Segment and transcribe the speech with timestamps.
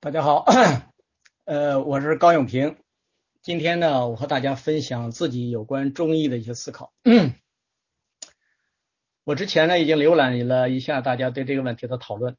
[0.00, 0.44] 大家好，
[1.44, 2.76] 呃，我是高永平。
[3.42, 6.92] 今天呢，我和大家分享自己有关中医的一些思考。
[9.24, 12.36] 我之前呢，已经浏览了一下大家对这个问题的讨论，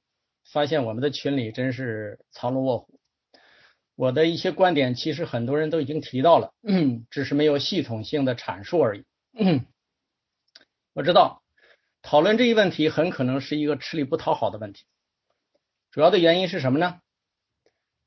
[0.50, 2.98] 发现我们的群里真是藏龙卧虎。
[3.96, 6.54] 我的一些观点，其实很多人都已经提到了，
[7.12, 9.04] 只是没有系统性的阐述而已。
[10.94, 11.44] 我知道
[12.02, 14.86] 讨论这一问题很可能是一个吃力不讨好的问题，
[15.92, 17.02] 主要的原因是什么呢？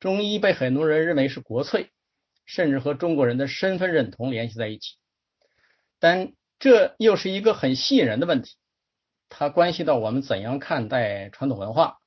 [0.03, 1.91] 中医被很多人认为是国粹。
[2.45, 4.97] 甚至和中国人的身份认同联系在一起，
[6.01, 8.57] 但这又是一个很吸引人的问题，
[9.29, 12.01] 它关系到我们怎样看待传统文化，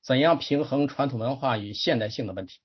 [0.00, 2.60] 怎样平衡传统文化与现代性的问题。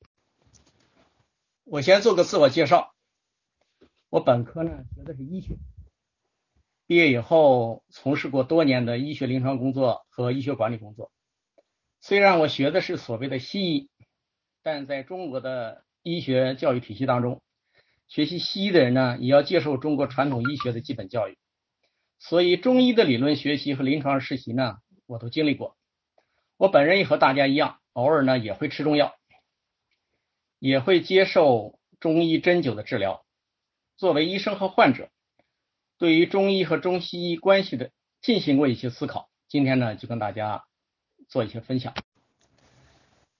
[1.63, 2.93] 我先做个自我介绍，
[4.09, 5.57] 我本科呢学的是医学，
[6.85, 11.11] 毕业以后从事过多年的医学临床工作和医学管理工作。
[11.99, 13.89] 虽然我学的是所谓的西医，
[14.67, 15.85] 但在中国的。
[16.03, 17.41] 医学教育体系当中，
[18.07, 21.37] 学习西医的人呢，也要接受中国传统医学的基本教育。
[22.17, 25.75] 所以，中医的理论学习和临床实习呢，我都经历过。
[26.55, 29.15] 我本人也和大家一样，偶尔呢也会吃中药，
[30.59, 33.25] 也会接受中医针灸的治疗。
[33.97, 35.09] 作为医生和患者，
[35.97, 39.29] 对于中医和中西医关系的进行过一些思考。
[39.49, 40.63] 今天呢，就跟大家
[41.27, 41.93] 做一些分享。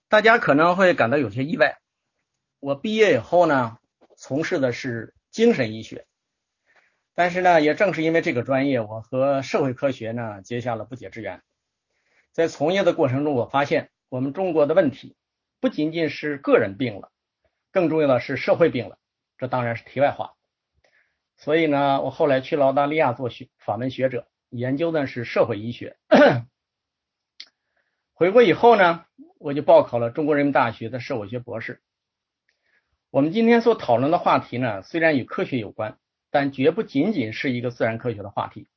[0.10, 1.80] 大家可能会感到有些意外。
[2.60, 3.78] 我毕业以后呢，
[4.16, 6.06] 从事的是精神医学，
[7.14, 11.44] 但是呢，也正是因为这个专业，我和社会科学呢结下了不解之缘。
[12.32, 15.16] 在从业的过程中，我发现我们中国的问题
[15.60, 17.12] 不仅仅是个人病了，
[17.72, 18.98] 更重要的是社会病了。
[19.38, 20.36] 这当然是题外话。
[21.36, 25.98] 所以呢，我后来去了澳大利亚做学访问学者，研究的是社会医学。
[28.14, 29.06] 回国以后呢，
[29.40, 31.82] 我就报考了中国人民大学的社会学博士。
[33.10, 35.98] 我们今天所讨论的话题呢，虽然与科学有关，
[36.30, 38.68] 但绝不仅仅是一个自然科学的话题。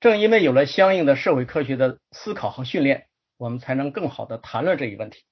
[0.00, 5.24] 正因为有了相应的社会科学的思考和训练，我们才能更好的谈论这一问题。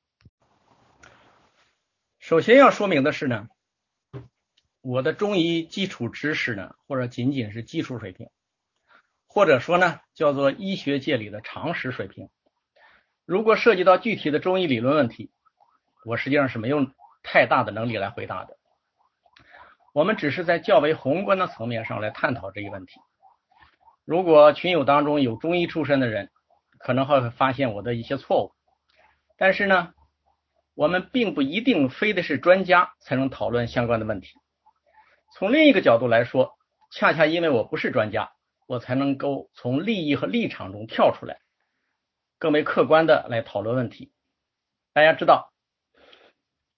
[2.18, 3.48] 首先要说明的是呢，
[4.80, 8.28] 我的中医基础知识呢，或者仅仅是基础水平，
[9.26, 12.28] 或者说呢，叫做医学界里的常识水平。
[13.28, 15.30] 如果涉及到具体的中医理论问题，
[16.06, 16.86] 我实际上是没有
[17.22, 18.56] 太大的能力来回答的。
[19.92, 22.94] 我们只是在较为宏观的层面上来探讨这一问题。
[24.06, 26.30] 如果群友当中有中医出身的人，
[26.78, 28.52] 可能会发现我的一些错误。
[29.36, 29.92] 但是呢，
[30.74, 34.30] 我们并不一定非得是专家才能讨论相关的问题。
[35.34, 36.54] 从另一个角度来说，
[36.90, 38.32] 恰恰因为我不是专家，
[38.66, 41.40] 我才能够从利益和立场中跳出来，
[42.38, 44.12] 更为客观的来讨论问题。
[44.92, 45.52] 大家知道。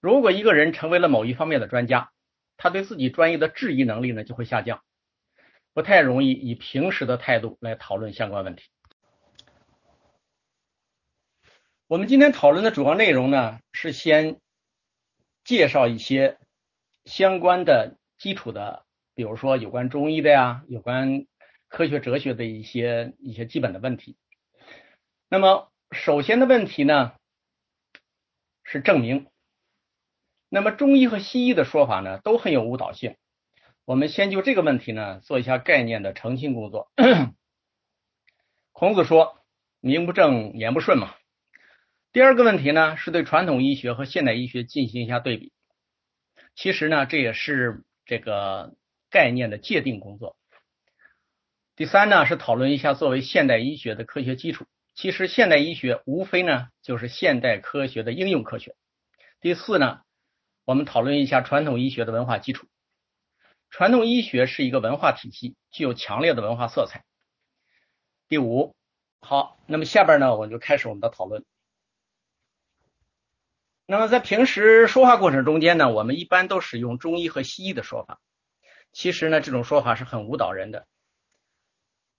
[0.01, 2.11] 如果一个人成为了某一方面的专家，
[2.57, 4.83] 他对自己专业的质疑能力呢就会下降，
[5.75, 8.65] 不太容易以平时的态度来讨论相关问题。
[11.87, 14.41] 我们今天讨论的主要内容呢，是先
[15.45, 16.39] 介绍一些
[17.05, 21.27] 相关的基础的，比如说有关中医的呀，有关
[21.69, 24.17] 科学哲学的一些一些基本的问题。
[25.33, 27.13] 那么首先的问题呢，
[28.65, 29.29] 是证明。
[30.49, 33.17] 那么中医和西医的说法呢，都很有误导性。
[33.85, 36.91] 我们先就这个问题呢，做一下概念的澄清工作。
[38.73, 39.41] 孔子说
[39.79, 41.15] ：“名不正言不顺嘛。”
[42.11, 45.53] 第二个问题呢，是对传统医学和现代医学进行一下对比。
[46.57, 48.75] 其实呢，这也是这个
[49.11, 50.37] 概念的界定工作。
[51.77, 54.67] 第三呢，是讨论一下作为现代医学的科学基础。
[55.01, 58.77] 其实现代医学无非呢，就是现代科学的应用科学。
[59.41, 60.03] 第四呢。
[60.67, 62.67] 我们讨论一下传统医学的文化基础。
[63.71, 67.03] 传统医学是一个文化体系，具有强烈的文化色彩。
[68.29, 68.77] 第五，
[69.23, 71.47] 好，那么下边呢，我们就开始我们的讨论。
[73.87, 78.21] 那么在平时说话过程中间呢，我们一般都使用中医和西医的说法。
[78.93, 80.87] 其实呢，这种说法是很误导人的。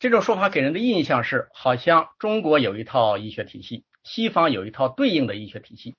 [0.01, 5.95] 这种说法给人的印象是，好像中国有一套医学体系，西方有一套对应的医学体系。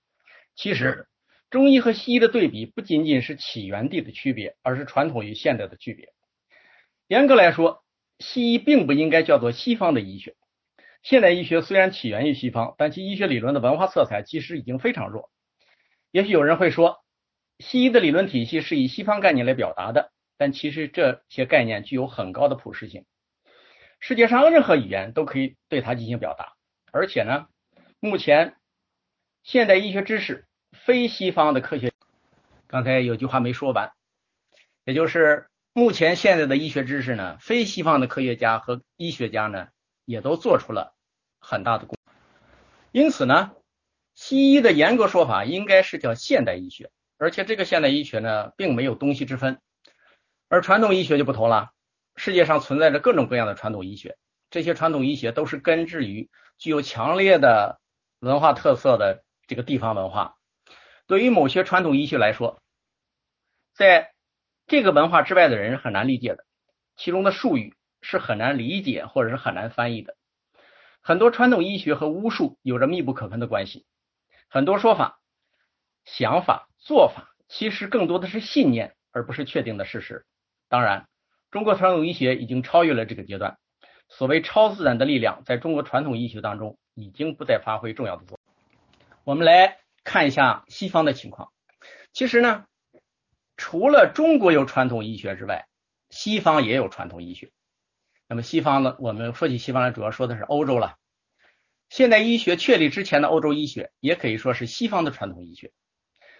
[0.57, 1.07] 其实。
[1.51, 6.09] 中医和西医的对比不仅仅是起源地的区别，而是传统与现代的区别。
[7.09, 7.85] 严格来说，
[8.19, 10.35] 西医并不应该叫做西方的医学。
[11.03, 15.29] 现代医学虽然起源于西方，但其医学理论的文化色彩其实已经非常弱。
[16.11, 17.05] 也许有人会说，
[17.59, 23.05] 西医的理论体系是以西方概念来表达的，但其实这些概念具有很高的普适性，
[24.05, 26.55] 世界上任何语言都可以对它进行表达。
[26.91, 27.47] 而且呢，
[28.01, 28.57] 目前。
[29.45, 31.91] 现代医学知识，非西方的科学。
[32.69, 33.91] 刚才有句话没说完，
[34.85, 39.67] 也就是目前现在的医学知识呢，非西方的科学家和医学家呢，
[40.05, 40.95] 也都做出了
[41.41, 41.97] 很大的功。
[42.93, 43.51] 因此呢，
[44.15, 49.61] 西医的严格说法应该是叫现代医学，而且这个现代医学呢，并没有东西之分。
[50.49, 51.73] 而传统医学就不同了，
[52.17, 54.17] 世界上存在着各种各样的传统医学，
[54.51, 57.81] 这些传统医学都是根植于具有强烈的
[58.21, 60.37] 文化特色的这个地方文化。
[61.07, 62.63] 对于某些传统医学来说，
[63.75, 64.13] 在
[64.67, 66.45] 这个文化之外的人是很难理解的，
[66.97, 70.17] 其中的术语是很难理解或者是很难翻译的。
[71.01, 73.85] 很多传统医学和巫术有着密不可分的关系，
[74.49, 75.21] 很多说法、
[76.05, 80.25] 想法、做法其实更多的是信念，而不是确定的事实。
[80.69, 81.09] 当然，
[81.53, 83.59] 中国传统医学已经超越了这个阶段，
[84.09, 89.07] 所谓超自然的力量在中国传统医学当中已经不再发挥重要的作用。
[89.23, 91.53] 我们来看一下西方的情况，
[92.13, 92.65] 其实呢。
[93.55, 95.69] 除了中国有传统医学之外，
[96.11, 97.53] 西方也有传统医学。
[98.27, 98.97] 那么西方呢？
[98.99, 100.97] 我们说起西方来，主要说的是欧洲了。
[101.89, 105.71] 现代医学确立之前的欧洲医学，也可以说是西方的传统医学。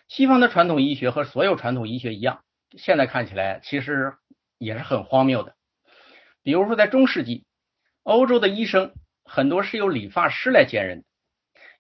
[0.09, 2.43] 西方的传统医学和所有传统医学一样，
[2.77, 4.15] 现在看起来其实
[4.63, 5.55] 也是很荒谬的。
[6.43, 7.45] 比如说，在中世纪，
[8.03, 8.95] 欧洲的医生
[9.25, 11.05] 很多是由理发师来兼任的。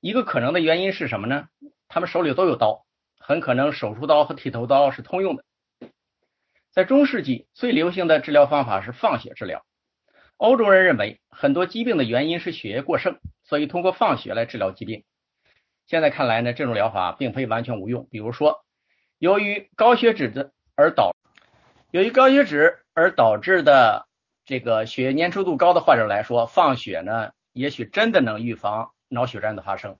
[0.00, 1.48] 一个可能的原因是什么呢？
[1.88, 2.84] 他们手里都有刀。
[3.24, 5.44] 很可能手术刀和剃头刀是通用的。
[6.72, 9.64] 在中世纪，最流行的治疗方法是放血治疗。
[10.36, 15.04] 欧洲人认为很多疾病的原因是血液过剩，所以通过放血来治疗疾病。
[15.86, 18.08] 现在看来呢，这种疗法并非完全无用。
[18.10, 18.64] 比如说，
[19.18, 21.14] 由于高血脂的而导，
[21.92, 24.08] 由于高血脂而导致的
[24.46, 29.98] 这个血液粘稠度高的患者来说，放血呢，也许真的能预防脑血栓的发生。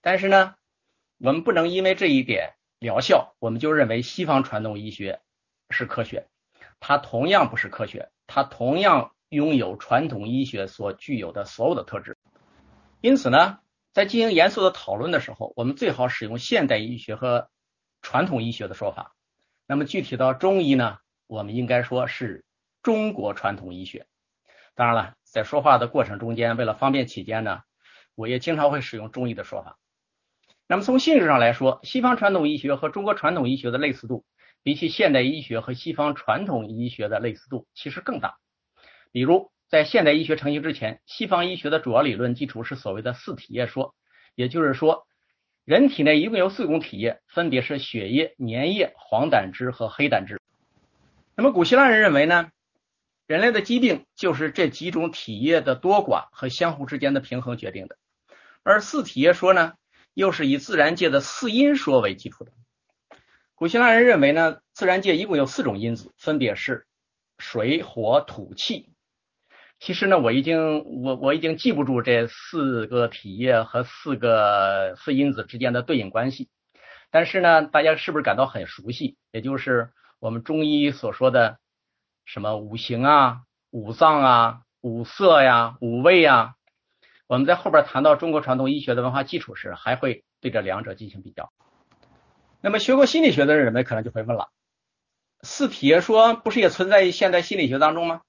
[0.00, 0.54] 但是呢，
[1.18, 5.20] 我们不能因为这一点疗效，我们就认为西方传统医学
[5.68, 6.26] 是科学，
[6.80, 12.16] 它同样不是科学，它同样拥有传统医学所具有的所有的特质。
[13.02, 13.58] 因此呢，
[13.92, 17.50] 在进行严肃的讨论的时候，我们最好使用现代医学和
[18.00, 19.14] 传统医学的说法。
[19.66, 22.44] 那么具体到中医呢，我们应该说是
[22.82, 24.06] 中国传统医学。
[24.74, 27.60] 当然了，在说话的过程中间，为了方便起见呢，
[28.14, 29.78] 我也经常会使用中医的说法。
[30.68, 34.24] 那么从性质上来说，西方传统医学和中国传统医学的类似度，
[34.62, 38.36] 比起现代医学和西方传统医学的类似度其实更大。
[39.12, 43.94] 比如，在现代医学成型之前，西方医学的主要理论基础是所谓的四体液说，
[44.34, 45.06] 也就是说，
[45.64, 50.40] 人体内一共有四种体液，分别是血液、粘液、黄胆汁和黑胆汁。
[51.36, 52.50] 那么古希腊人认为呢，
[53.26, 57.98] 人类的疾病就是这几种体液的多寡和相互之间的平衡决定的，
[58.62, 59.74] 而四体液说呢？
[60.14, 62.52] 又是以自然界的四因说为基础的。
[63.54, 66.86] 古希腊人认为呢，自然界一共有四种因子，分别是
[67.36, 68.88] 水、火、土、气。
[69.78, 76.48] 其实呢，我已经我我已经记不住这四个体液和四个四因子之间的对应关系。
[77.10, 79.18] 但是呢，大家是不是感到很熟悉？
[79.32, 81.58] 也就是我们中医所说的
[82.24, 86.54] 什么五行啊、五脏啊、五色呀、五味呀。
[87.26, 91.52] 我们在后边谈到中国传统医学的文化基础时，还会对这两者进行比较。
[92.60, 94.50] 那么学过心理学的人们可能就会问了：
[95.42, 98.22] 四体说不是也存在于现代心理学当中吗？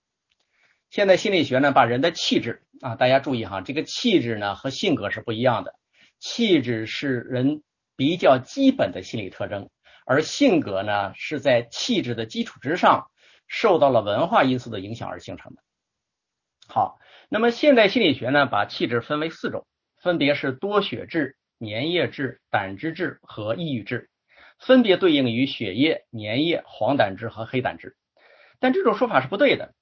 [0.89, 5.75] 现代心理学呢，把人的气质啊，大家注意哈，这个气质呢和性格是不一样的。
[6.19, 7.61] 气质是人
[7.95, 9.69] 比较基本的心理特征，
[10.07, 13.11] 而性格呢是在气质的基础之上，
[13.47, 15.61] 受到了文化因素的影响而形成的。
[16.67, 16.97] 好。
[17.29, 19.67] 那么现代心理学呢，把气质分为四种，
[20.01, 24.09] 分别是多血质、粘液质、胆汁质和抑郁质，
[24.59, 27.97] 分别对应于血液、粘液、黄胆汁和黑胆汁。
[28.61, 29.73] 但这种说法是不对的，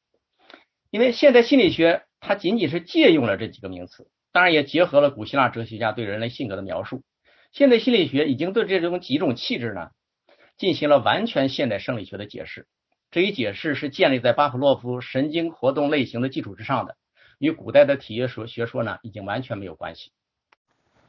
[0.89, 7.03] 因为现代心理学它仅仅是借用了这几个名词，当然也结合了古希腊哲学家对人类性格的描述。
[7.51, 9.91] 现代心理学已经对这种几种气质呢，
[10.57, 12.67] 进行了完全现代生理学的解释。
[13.11, 16.97] 这一解释是建立在巴甫洛夫神经活动类型的基础之上的。
[17.37, 20.11] 与古代的体液说学说呢，已经完全没有关系。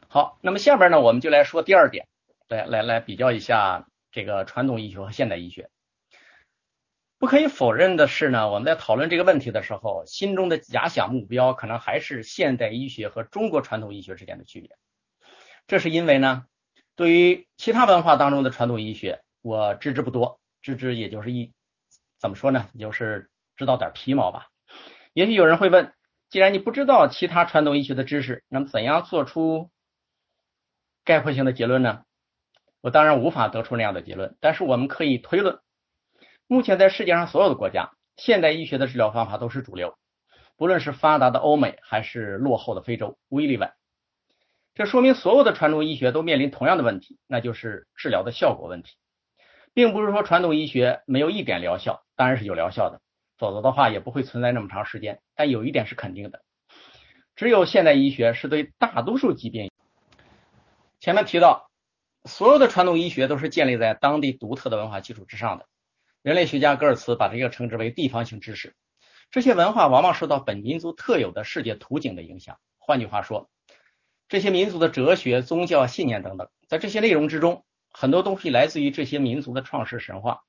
[0.08, 2.06] 好，那么下边呢，我们就来说第二点，
[2.48, 5.70] 来来来比较一下这个传统医学和现代医学。
[7.18, 14.70] 不可以否认的是呢，我们在讨论这个问题的时候，心中的假想目标可能还是现代医学和中国传统医学之间的区别。
[15.66, 16.44] 这是因为呢，
[16.94, 21.52] 对于其他文化当中的传统医学，我知之不多，知之也就是一
[22.18, 24.48] 怎么说呢，也就是知道点皮毛吧。
[25.12, 25.92] 也许有人会问。
[26.28, 29.70] 既然你不知道其他传统医学的知识，那么怎样做出
[31.04, 32.02] 概括性的结论呢？
[32.80, 35.60] 我当然无法得出那样的结论，但是我们可以推论，
[36.48, 39.96] 目前在世界上所有的国家，现代医学的治疗方法都是主流，
[40.56, 43.76] 不论是发达的欧美还是落后的非洲，无一例外。
[44.74, 48.96] 这说明所有的传统医学都面临同样的问题，那就是治疗的效果问题，
[49.76, 53.02] 并不是说传统医学没有一点疗效，当然是有疗效的，
[53.36, 55.20] 否则的话也不会存在那么长时间。
[55.34, 56.40] 但有一点是肯定的，
[57.34, 59.70] 只有现代医学是对大多数疾病。
[60.98, 61.70] 前面提到。
[62.28, 65.66] 所有的传统医学都是建立在当地独特的文化基础之上的。
[66.22, 68.74] 人类学家格尔茨把这个称之为地方性知识。
[69.30, 72.58] 这些文化往往受到本民族特有的世界图景的影响。
[72.78, 73.48] 换句话说，
[74.28, 77.64] 这些民族的哲学、宗教信念等等，在这些内容之中，
[77.98, 80.42] 很多东西来自于这些民族的创世神话，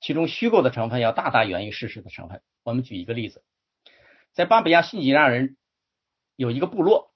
[0.00, 2.40] 其中虚构的成分要大大源于事实的成分。
[2.62, 3.44] 我们举一个例子，
[4.32, 5.58] 在巴比亚新几内亚人
[6.34, 7.12] 有一个部落，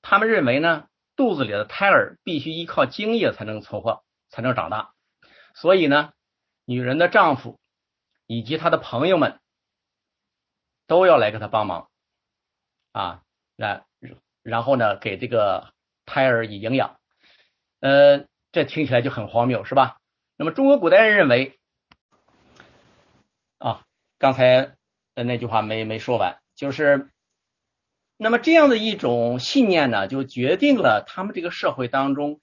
[0.00, 0.86] 他们认为呢。
[1.16, 4.94] 肚子里的胎儿必须依靠精液才能存活，才能长大。
[5.54, 6.14] 所以呢，
[6.64, 7.60] 女人的丈夫
[8.26, 9.38] 以及她的朋友们
[10.86, 11.90] 都要来给她帮忙
[12.92, 13.22] 啊，
[13.54, 13.84] 然，
[14.42, 15.74] 然后呢，给这个
[16.06, 16.98] 胎儿以营养。
[17.80, 19.98] 呃，这听起来就很荒谬，是吧？
[20.36, 21.58] 那么中国古代人认为
[23.58, 23.82] 啊，
[24.18, 24.76] 刚才
[25.14, 27.10] 那句话没没说完，就是。
[28.22, 32.42] 那么这样的一种信念呢，就决定了他们这个社会当中，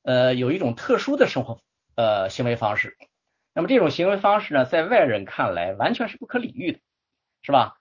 [0.00, 1.60] 呃，有一种特殊的生活
[1.94, 2.96] 呃行为方式。
[3.52, 6.78] 那么这种行为方式呢，在外人看来完全是不可理喻的，
[7.42, 7.76] 是吧？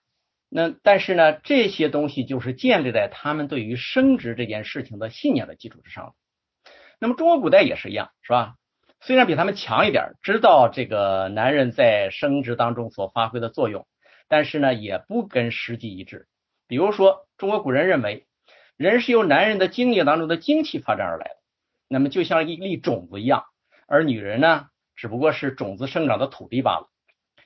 [0.49, 6.15] 那但是呢，这些东西就是建立在他们对于生殖这件事情的信念的基础之上。
[6.99, 8.55] 那么中国古代也是一样，是吧？
[9.01, 13.87] 虽然比他们强一点，知道这个男人在生殖当中所发挥的作用，
[14.27, 16.27] 但是呢，也不跟实际一致。
[16.67, 18.27] 比如说，中国古人认为，
[18.75, 21.37] 人是由男人的精液当中的精气发展而来的，
[21.87, 23.45] 那么就像一粒种子一样，
[23.87, 26.89] 而女人呢，只不过是种子生长的土地罢了。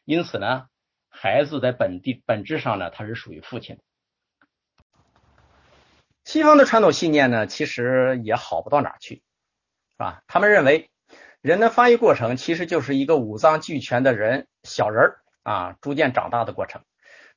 [0.05, 0.65] 因此呢，
[1.09, 3.77] 孩子在本地本质上呢，他是属于父亲。
[6.25, 9.21] 西方的传统信念呢，其实也好不到哪去，
[10.03, 10.21] 啊？
[10.27, 10.91] 他们认为，
[11.41, 16.83] 人的发育过程其实就是一个五脏俱全的人小人儿啊，逐渐长大的过程。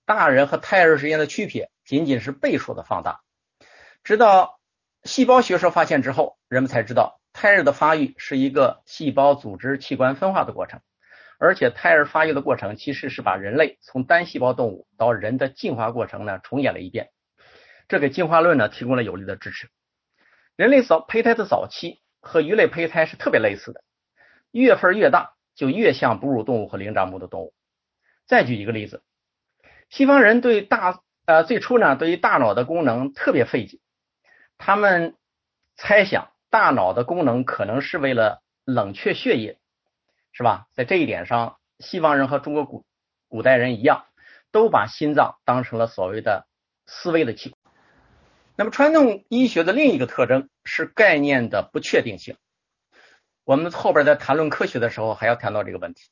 [0.05, 3.21] 大人和胎儿之间的区别仅仅是倍数的放大。
[4.05, 4.61] 直到
[5.03, 10.81] 细胞学说发现之后，人们才知道胎儿的发育是一个细胞组织器官分化的过程，
[11.39, 17.11] 而且胎儿发育的过程其实是把人类从单细胞动物到人的进化过程呢重演了一遍。
[17.89, 19.69] 这给进化论呢提供了有力的支持。
[20.55, 23.83] 人类早胚胎的早期和鱼类胚胎是特别类似的，
[24.51, 27.55] 月份越大就越像哺乳动物和灵长目的动物。
[28.27, 29.03] 再举一个例子。
[29.89, 33.79] 西方人对大呃最初呢，对于大脑的功能特别费解，
[34.59, 35.15] 他们
[35.77, 39.59] 猜想大脑的功能可能是为了冷却血液，
[40.33, 40.67] 是吧？
[40.75, 42.85] 在这一点上，西方人和中国古
[43.29, 44.07] 古代人一样，
[44.51, 46.49] 都把心脏当成了所谓的
[46.87, 47.66] 思维的器官。
[48.59, 52.37] 那么传统医学的另一个特征是概念的不确定性。
[53.45, 56.09] 我们后边在谈论科学的时候还要谈到这个问题，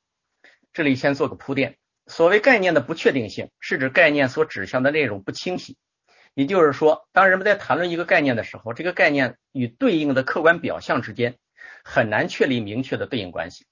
[0.75, 1.79] 这里先做个铺垫。
[2.07, 5.79] 所谓概念的不确定性，是指概念所指向的内容不清晰。
[6.35, 11.39] 也就是说，当人们在谈论一个概念的时候，这个概念与对应的客观表象之间
[11.83, 13.65] 很难确立明确的对应关系。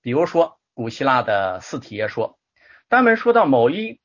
[0.00, 2.40] 比如说，古希腊的四体液说，
[2.88, 4.00] 当们说到某一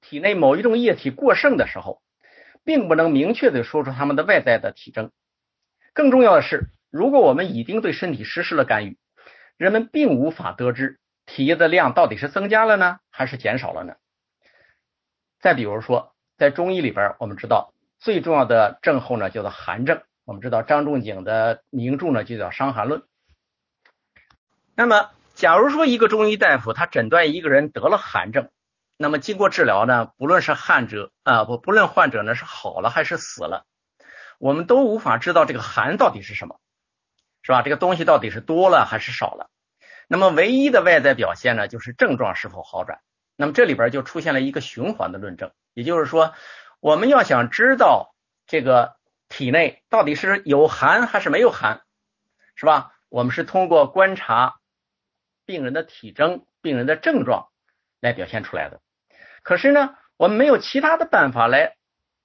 [0.00, 2.00] 体内某一种液体过剩的时候，
[2.66, 5.12] 并不能明确的说出他们的外在的体征。
[5.94, 8.98] 更重要的是，如果我们已经对身体实施了干预，
[9.56, 10.98] 人们并无法得知。
[11.24, 13.94] 体液的量到底是增加了呢，还是减少了呢？
[15.40, 20.02] 再比如说，在中医里边，我们知道最重要的症候呢叫做寒症。
[20.24, 23.00] 我们知道张仲景的名著呢就叫《伤寒论》。
[24.74, 28.50] 那么，假如说一个中医大夫他诊断一个人得了寒症，
[28.96, 33.66] 那么经过治疗呢，不论是患者啊不不论患者呢是好了还是死了，
[34.38, 36.58] 我们都无法知道这个寒到底是什么，
[37.42, 37.62] 是吧？
[37.62, 39.50] 这个东西到底是多了还是少了？
[40.08, 43.00] 那么唯一的外在表现呢，就是症状是否好转。
[43.36, 46.32] 那么这里边就出现了一个循环的论证，也就是说，
[46.80, 48.14] 我们要想知道
[48.46, 48.96] 这个
[49.28, 51.82] 体内到底是有寒还是没有寒，
[52.54, 52.94] 是吧？
[53.10, 54.54] 我们是通过观察
[55.44, 57.48] 病人的体征、病人的症状
[58.00, 58.80] 来表现出来的。
[59.46, 61.76] 可是呢，我们没有其他的办法来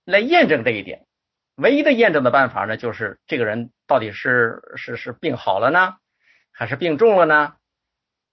[0.06, 1.06] 来验证这一点。
[1.54, 5.98] 唯一的验证的办法呢，就是这个人到底是是是病好了呢，
[6.52, 7.56] 还是病重了呢？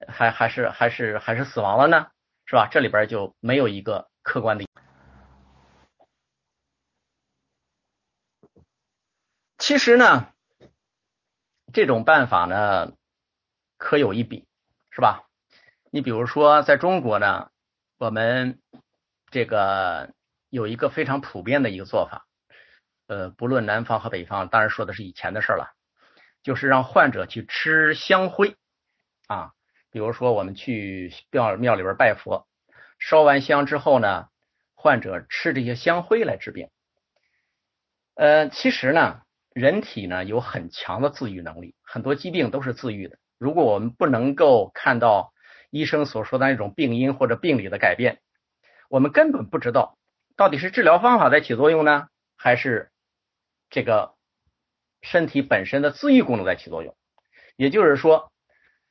[0.07, 2.07] 还还是还是还是死亡了呢，
[2.47, 2.67] 是吧？
[2.71, 4.65] 这里边就没有一个客观的。
[9.59, 10.33] 其实呢，
[11.75, 12.95] 这种办法呢，
[13.77, 14.47] 可有一比，
[14.91, 15.29] 是吧？
[15.91, 17.51] 你比如说，在中国呢，
[17.99, 18.61] 我们
[19.29, 20.15] 这个
[20.51, 22.27] 有一个非常普遍的一个做法，
[23.09, 25.75] 呃，不论南方和北方，当然说的是以前的事了，
[26.45, 28.57] 就是让患者去吃香灰
[29.27, 29.51] 啊。
[29.91, 32.47] 比如说，我们去庙庙里边拜佛，
[33.01, 34.29] 烧完香之后呢，
[34.77, 36.71] 患者吃这些香灰来治病。
[38.15, 43.19] 呃，其实呢，人体呢有很强的自愈能力，很多疾病都是自愈的。
[43.39, 45.33] 如果我们不能够看到
[45.71, 48.21] 医生所说的那种病因或者病理的改变，
[48.89, 49.99] 我们根本不知道
[50.37, 52.91] 到底是治疗方法在起作用呢，还是
[53.71, 54.15] 这个
[55.03, 56.97] 身体本身的自愈功能在起作用。
[57.57, 58.33] 也就是说。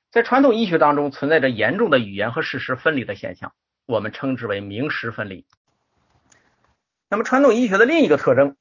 [0.10, 3.54] 在传统医学当中存在着严重的语言和事实分离的现象，
[3.86, 5.46] 我们称之为名实分离。
[7.10, 8.56] 那么，传统医学的另一个特征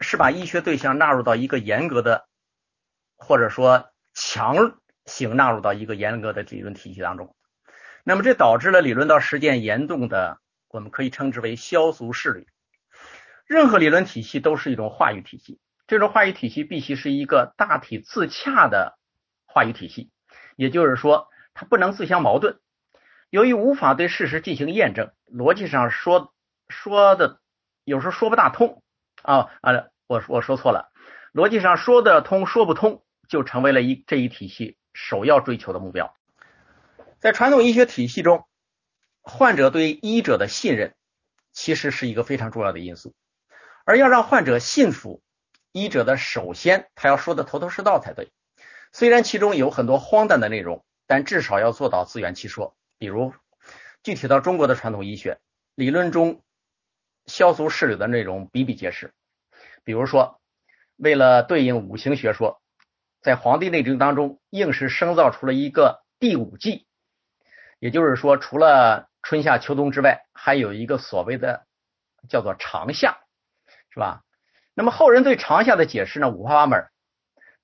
[0.00, 2.28] 是把医学对象纳入到一个严格的，
[3.16, 7.35] 或者说强行纳入到一个严格的理论体系当中。
[8.08, 12.46] 那么，这导致了理论到实践严重的，我们可以称之为消俗势力。
[13.46, 15.58] 任何理论体系都是一种话语体系，
[15.88, 18.96] 这种话语体系必须是一个大体自洽的
[19.44, 20.12] 话语体系。
[20.54, 22.60] 也就是说，它不能自相矛盾。
[23.28, 26.32] 由于无法对事实进行验证，逻辑上说
[26.68, 27.40] 说的
[27.82, 28.84] 有时候说不大通
[29.22, 29.72] 啊啊！
[30.06, 30.92] 我我说错了，
[31.34, 36.14] 逻辑上说得通说不通，就成为了一这一体系首要追求的目标。
[37.26, 38.46] 在传统医学体系中，
[39.20, 40.94] 患者对医者的信任
[41.52, 43.16] 其实是一个非常重要的因素，
[43.84, 45.20] 而要让患者信服
[45.72, 48.30] 医者的，首先他要说的头头是道才对。
[48.92, 52.76] 虽然其中有很多荒诞的内容，但至少要做到自圆其说。
[52.96, 53.34] 比如，
[54.04, 55.40] 具体到中国的传统医学
[55.74, 56.44] 理论中，
[57.26, 59.12] 消俗事理的内容比比皆是。
[59.82, 60.40] 比如说，
[60.94, 62.62] 为了对应五行学说，
[63.20, 66.86] 在《黄帝内经》当中，硬是生造出了一个第五季，
[67.78, 71.66] 也就是说，除了春夏秋冬之外，还有一个所谓的
[72.28, 73.18] 叫做长夏，
[73.90, 74.22] 是吧？
[74.74, 76.88] 那么后人对长夏的解释呢，五花八门。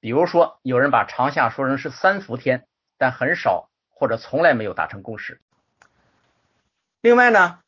[0.01, 2.67] 比如说，有人把长夏说成是三伏天，
[2.99, 5.41] 但很少或者从来没有达成共识。
[7.01, 7.61] 另外呢，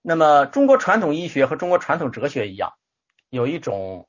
[0.00, 2.72] 那么中国传统医学和中国传统哲学一样，
[3.28, 4.08] 有一种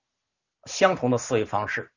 [0.64, 1.92] 相同的思维方式，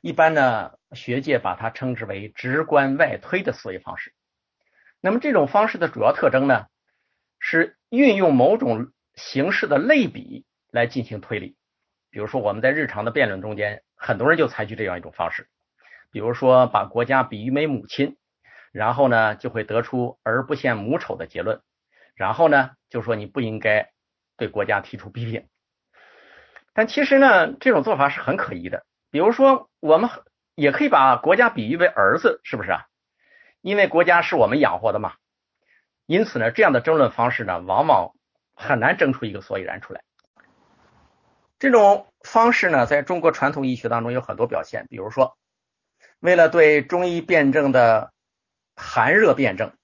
[0.00, 4.14] 一般呢，学界把它称之为直观外推的思维方式。
[5.00, 6.66] 那么这种方式的主要特征呢，
[7.38, 11.56] 是运用某种形式的类比来进行推理。
[12.10, 13.82] 比如说，我们在日常的辩论中间。
[14.02, 15.46] 很多人就采取这样一种方式，
[16.10, 18.16] 比如说把国家比喻为母亲，
[18.72, 21.60] 然后呢就会得出儿不嫌母丑的结论，
[22.14, 23.90] 然后呢就说你不应该
[24.38, 25.46] 对国家提出批评。
[26.72, 28.86] 但其实呢这种做法是很可疑的。
[29.10, 30.08] 比如说我们
[30.54, 32.86] 也可以把国家比喻为儿子，是不是啊？
[33.60, 35.14] 因为国家是我们养活的嘛。
[36.06, 38.12] 因此呢这样的争论方式呢往往
[38.54, 40.02] 很难争出一个所以然出来。
[41.58, 44.86] 这种方式呢，在中国传统医学当中有很多表现。
[44.88, 45.36] 比如说，
[46.18, 48.14] 为了对中医辩证的
[48.74, 49.74] 寒热辩证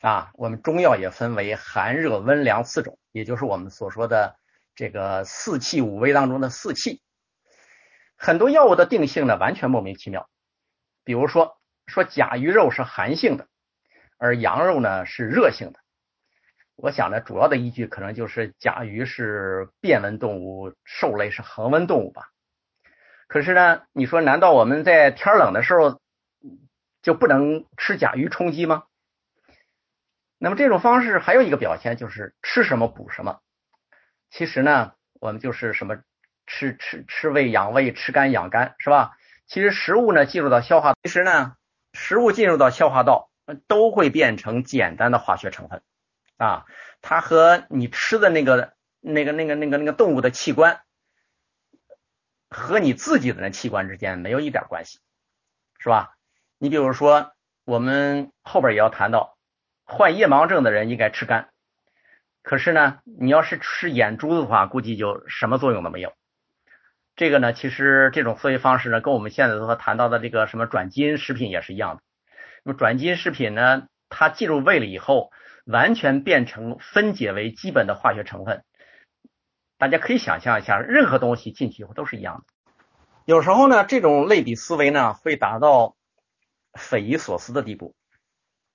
[0.00, 4.36] 啊，我们中药也分为寒热温凉四种，也就是我们所说的
[4.74, 7.02] 这个四气五味当中的四气。
[8.16, 10.30] 很多药物的定性呢，完全莫名其妙。
[11.04, 11.59] 比如说，
[11.90, 13.46] 说甲鱼肉是寒性的，
[14.16, 15.80] 而羊肉呢是热性的。
[16.76, 22.30] 我想呢，主要的依据可能就是甲鱼是变温动物，兽类是恒温动物吧。
[23.28, 26.00] 可是呢，你说难道我们在天冷的时候
[27.02, 28.84] 就不能吃甲鱼充饥吗？
[30.38, 33.40] 那么这种方式还有一个表现就是吃什么补什么。
[34.30, 35.98] 其实呢，我们就是什么
[36.46, 39.12] 吃吃吃胃养胃，吃肝养肝，是吧？
[39.46, 41.56] 其实食物呢进入到消化，其实呢
[41.92, 43.30] 食物进入到消化道
[43.66, 45.82] 都会变成简单的化学成分。
[46.36, 46.64] 啊，
[47.02, 50.80] 它和你吃的那个、那个、那个、那个、那个动物的器官，
[52.48, 55.00] 和你自己的那器官之间没有一点关系，
[55.78, 56.16] 是吧？
[56.56, 57.32] 你比如说，
[57.64, 59.36] 我们后边也要谈到，
[59.84, 61.50] 患夜盲症的人应该吃肝，
[62.42, 66.14] 可是呢，你要是吃眼珠子的话，估计就什么作用都没有。
[67.20, 72.02] 这个呢，其实这种思维方式呢，跟我们现在所谈到的这个什么转基因食品也是一样的。
[72.64, 75.30] 那么转基因食品呢，它进入胃了以后。
[75.66, 78.64] 完全变成分解为基本的化学成分，
[79.76, 82.44] 大家可以想象一下，任何东西进去以后都是一样的。
[83.26, 85.96] 有时候呢，这种类比思维呢，会达到
[86.72, 87.94] 匪夷所思的地步。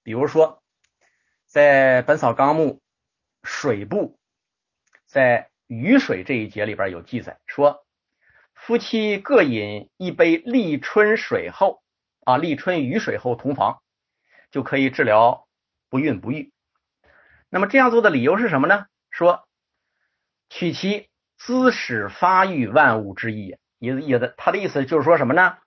[0.04, 0.62] 比如说，
[1.48, 2.76] 在《本草纲目》
[3.44, 4.18] 水部，
[5.08, 7.85] 在雨水这一节里边有记载说，
[8.56, 11.84] 夫妻各饮一杯立春水后
[12.24, 13.82] 啊，立春雨水后同房，
[14.50, 15.48] 就可以治疗
[15.90, 16.52] 不孕不育。
[17.50, 18.88] 那么这样做的理由是什么呢？
[19.12, 19.48] 说
[20.50, 25.58] 取其滋始发育万物之意，也也的他的意思就是说什么呢？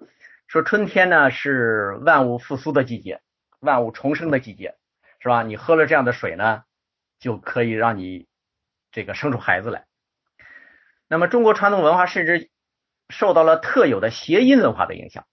[0.49, 3.21] 说春天呢是万物复苏的季节，
[3.61, 4.77] 万物重生的季节，
[5.21, 5.43] 是吧？
[5.43, 6.65] 你喝了这样的水呢，
[7.21, 8.27] 就可以让你
[8.91, 9.87] 这个生出孩子来。
[11.07, 12.51] 那么中国传统文化甚至
[13.09, 15.27] 受到了特有的谐音文化的影响，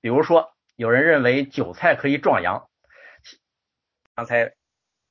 [0.00, 2.68] 比如说有人认为韭菜可以壮阳，
[4.14, 4.54] 刚才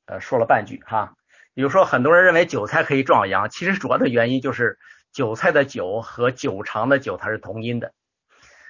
[0.05, 1.15] 呃说了半句哈，
[1.53, 4.77] 比如说很多人认为韭菜可以壮阳，其实主要的原因就是
[5.11, 7.93] 韭菜的韭和久长的久它是同音的。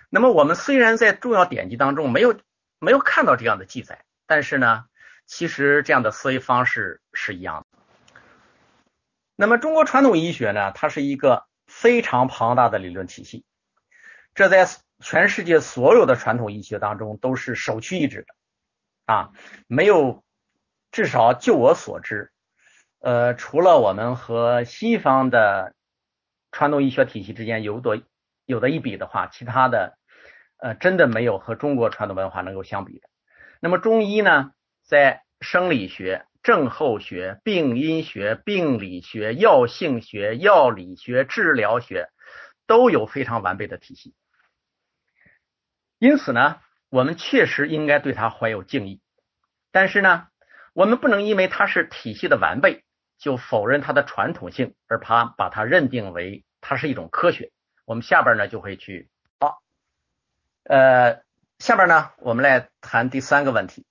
[0.10, 2.40] 那么我们虽然在重要典籍当中没有
[2.80, 4.86] 没有看到这样的记载，但是呢，
[5.26, 8.22] 其实这样的思维方式是一样的。
[9.36, 13.46] 那么中国传统医学呢，它是一个非常庞大的理论体系，
[14.36, 14.68] 这在
[15.00, 19.32] 全世界所有的传统医学当中都是首屈一指的啊，
[19.68, 20.24] 没有，
[20.92, 22.32] 至少就我所知，
[23.00, 25.74] 呃，除了我们和西方的
[26.52, 27.98] 传统医学体系之间有多
[28.46, 29.98] 有的一比的话，其他的。
[30.64, 33.10] 呃，真的没有和中国传统文化能够相比的。
[33.60, 34.52] 那么中医呢，
[34.84, 42.10] 在生理学、症候学、病因学、病理学、药性学、药理学、治疗学
[42.68, 44.16] 都有非常完备的体系。
[46.00, 49.02] 因此呢，我们确实应该对它怀有敬意。
[49.72, 50.28] 但是呢，
[50.74, 52.84] 我们不能因为它是体系的完备，
[53.20, 57.52] 就否认它的传统性，而把把它认定为它是一种科学。
[57.86, 59.54] 我们下边呢就会去啊。
[60.64, 61.22] 呃，
[61.60, 63.86] 下边呢，我们来谈第三个问题，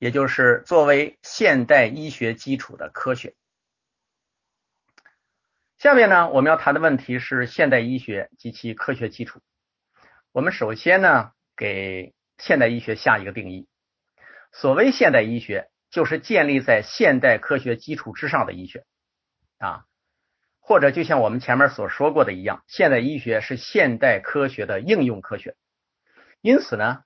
[0.00, 3.34] 也就是作为现代医学基础的科学。
[5.76, 9.42] 下面呢，我们要谈的问题是现代医学及其科学基础。
[10.32, 13.68] 我们首先呢，给现代医学下一个定义。
[14.52, 18.86] 所谓现代医学，就是建立在现代科学基础之上的医学
[19.58, 19.84] 啊。
[20.60, 25.56] 或者就像我们前面所说过的一样，现代医学是现代科学的应用科学。
[26.40, 27.04] 因此呢，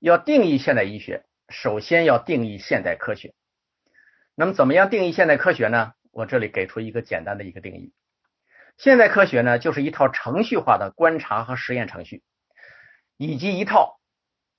[0.00, 3.34] 要定义现代医学，首先要定义现代科学。
[4.34, 5.92] 那么，怎么样定义现代科学呢？
[6.10, 7.92] 我这里给出一个简单的一个定义：
[8.76, 12.22] 现代科学呢，就是一套程序化的观察和实验程序，
[13.16, 14.00] 以及一套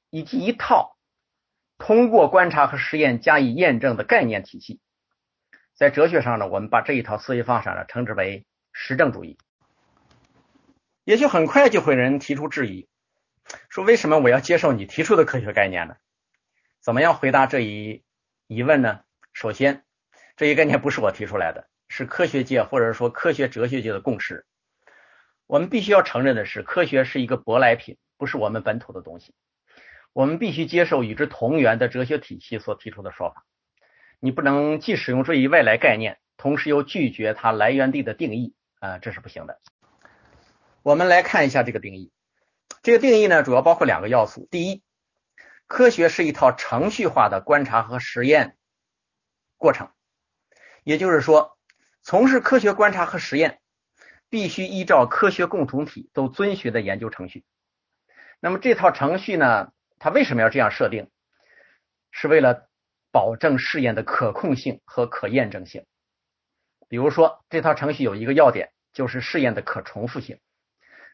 [0.09, 0.95] 以及一套
[1.77, 4.79] 通过观察和实验加以验证的概念体系。
[5.75, 9.37] 在哲学上呢，我们把这一套思维方式呢称之为实证主义。
[11.03, 12.87] 也许很快就会有人提出质疑，
[13.69, 15.95] 说为什么我要接受你提出的科学概念呢？
[16.83, 18.03] 怎么样回答这一
[18.47, 18.99] 疑问呢？
[19.31, 19.85] 首先，
[20.35, 24.45] 这一概念不是我提出来的，是科学界或者说科学哲学界的共识。
[25.47, 29.33] 我们必须要承认的是，科学是一个舶来品，不是我们本土的东西。
[30.11, 33.45] 我们必须接受与之同源的哲学体系所提出的说法。
[34.19, 39.61] 你不能既使用这一外来概念，同时又拒绝它来源地的定义啊，这是不行的。
[40.81, 42.11] 我们来看一下这个定义。
[42.81, 44.49] 这个定义呢，主要包括两个要素。
[44.51, 44.82] 第一，
[45.73, 48.57] 科学是一套程序化的观察和实验
[49.57, 49.89] 过程，
[50.83, 51.57] 也就是说，
[52.03, 53.59] 从事科学观察和实验
[54.29, 57.43] 必须依照科学共同体都遵循的研究程序。
[58.39, 61.09] 那么这套程序呢，它为什么要这样设定？
[62.11, 62.69] 是为了
[63.09, 65.87] 保证试验的可控性和可验证性。
[66.87, 70.39] 比如说，这套程序有一个要点，就是试验的可重复性。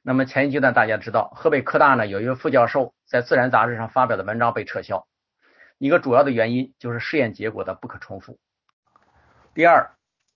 [0.02, 5.08] 那么前一阶段大家知道，河北科大呢有一位副教授在《自然》杂志上发表的文章被撤销，
[5.78, 8.40] 一个主要的原因就是试验结果的不可重复。
[9.54, 9.92] 第二，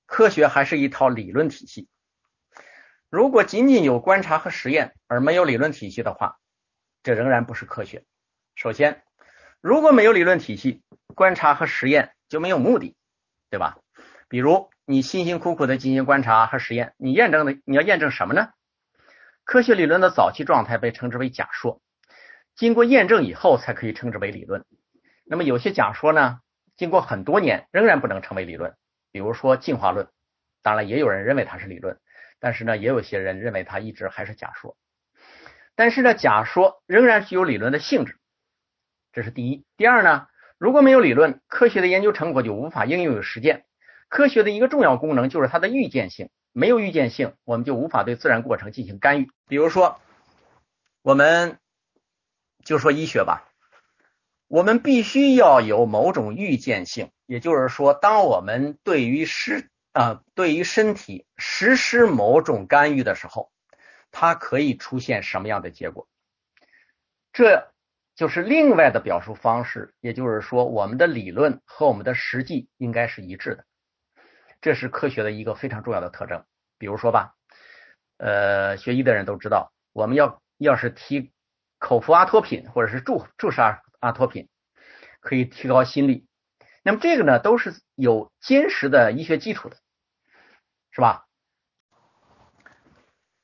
[0.06, 1.88] 科学还是一套理论体系。
[3.10, 6.40] 如果仅仅有观察和实验而没有理论体系的话，
[7.04, 8.04] 这仍然不是科学。
[8.56, 9.04] 首先，
[9.62, 10.84] 如果没有理论体系，
[11.16, 12.96] 观察和实验就没有目的，
[13.50, 13.78] 对吧？
[14.28, 18.50] 比如你辛辛苦苦的进行观察和实验，你验证的你要验证什么呢？
[19.46, 21.82] 科学理论的早期状态被称之为假说，
[22.56, 24.66] 经过验证以后才可以称之为理论。
[25.26, 26.40] 那么有些假说呢，
[26.78, 28.76] 经过很多年仍然不能成为理论，
[29.12, 30.08] 比如说进化论。
[30.62, 32.00] 当然也有人认为它是理论，
[32.40, 34.78] 但是呢，也有些人认为它一直还是假说。
[35.76, 38.18] 但是呢，假说仍然具有理论的性质。
[39.12, 40.28] 这是第一，第二呢？
[40.58, 43.66] 如果没有理论，科学的研究成果就无法应用于实践。
[44.08, 49.30] 科学的一个重要功能就是它的预见性，没有预见性，我们就无法对自然过程进行干预。
[49.48, 50.00] 比如说，
[51.02, 51.58] 我们
[52.64, 53.52] 就说医学吧，
[54.48, 63.52] 我们必须要有某种预见性，也就是说，当我们对于身啊对于身体实施某种干预的时候，
[64.12, 66.08] 它可以出现什么样的结果？
[67.32, 67.74] 这
[68.16, 73.66] 就是另外的表述方式，也就是说，我们的理论和我们的实际应该是一致的。
[74.64, 76.44] 这是科学的一个非常重要的特征。
[76.80, 77.36] 比如说吧，
[78.18, 81.32] 呃，学医的人都知道，我们要要是提
[81.78, 84.50] 口服阿托品或者是注注射阿阿托品，
[85.20, 86.26] 可以提高心率。
[86.82, 89.78] 那么这个呢，都是有坚实的医学基础的，
[90.92, 91.28] 是吧？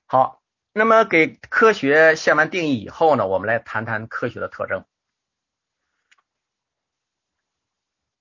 [0.08, 0.39] 好。
[0.71, 4.86] 那么，给科学下完定义以后呢，我们来谈谈科学的特征。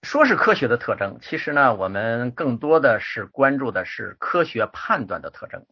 [0.09, 5.67] 说是科学的特征，其实呢，我们更多的是关注的是科学判断的特征。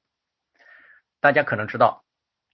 [1.20, 2.05] 大家可能知道，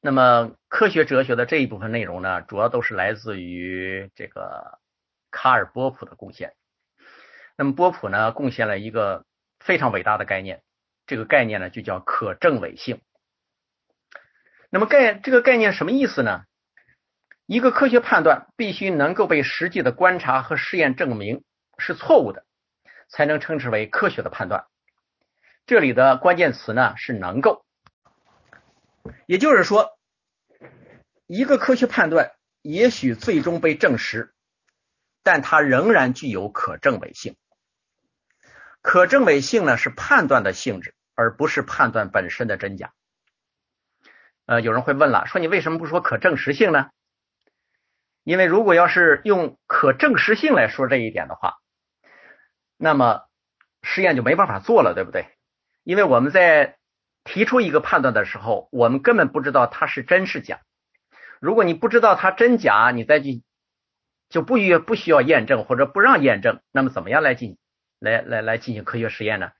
[0.00, 4.78] 那么科学哲学的这一部分内容呢，主要都是来自于这个
[5.32, 6.54] 卡尔波普的贡献。
[7.56, 9.24] 那么波普呢，贡献了一个
[9.58, 10.62] 非常伟大的概念，
[11.08, 13.00] 这个概念呢，就叫可证伪性。
[14.70, 16.44] 那么概这个概念什么意思呢？
[17.46, 21.42] 一个科学判断必须能够被实际的观察和试验证明
[21.78, 22.44] 是错误的，
[23.08, 24.66] 才能称之为科学的判断。
[25.66, 27.64] 这里的关键词呢是“能够”，
[29.26, 29.98] 也就是说，
[31.26, 32.32] 一个科学判断
[32.62, 34.34] 也许最终被证实，
[35.22, 37.36] 但它仍然具有可证伪性。
[38.80, 42.92] 可证伪性呢是判断的性质，而不是判断本身的真假。
[44.46, 46.90] 呃，有人会问了，说你为什么不说可证实性呢？
[48.24, 51.58] 因为如果要是用可证实性来说这一点的话，
[52.76, 53.22] 那么
[53.82, 55.26] 实验就没办法做了，对不对？
[55.82, 56.78] 因为我们在
[57.24, 60.60] 提出一个判断的时候，我们根本不知道它是真是假。
[61.40, 63.42] 如果你不知道它真假，你再去
[64.28, 67.58] 就不需不需要验证或者不让验证，那么怎么样来进
[67.98, 69.52] 来来来进行科学实验呢？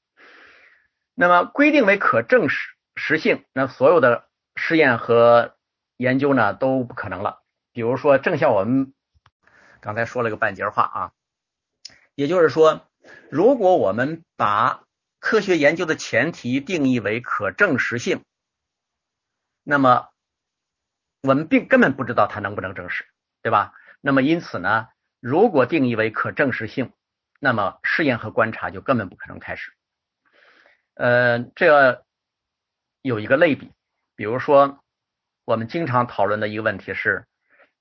[1.15, 2.59] 那么规定为可证实
[2.97, 4.29] 实性，那所有的。
[4.55, 5.57] 试验和
[5.97, 7.41] 研究呢都不可能了。
[7.73, 8.93] 比如说，正像我们
[9.81, 11.13] 刚才说了个半截话啊，
[12.15, 12.87] 也就是说，
[13.31, 14.85] 如果我们把
[15.19, 18.25] 科学研究的前提定义为可证实性，
[19.63, 20.09] 那么
[21.23, 23.05] 我们并根本不知道它能不能证实，
[23.43, 23.73] 对吧？
[24.01, 24.89] 那么因此呢，
[25.21, 26.93] 如果定义为可证实性，
[27.39, 29.73] 那么试验和观察就根本不可能开始。
[30.95, 32.05] 呃，这
[33.01, 33.73] 有一个类比。
[34.15, 34.83] 比如说，
[35.45, 37.27] 我们经常讨论的一个问题是，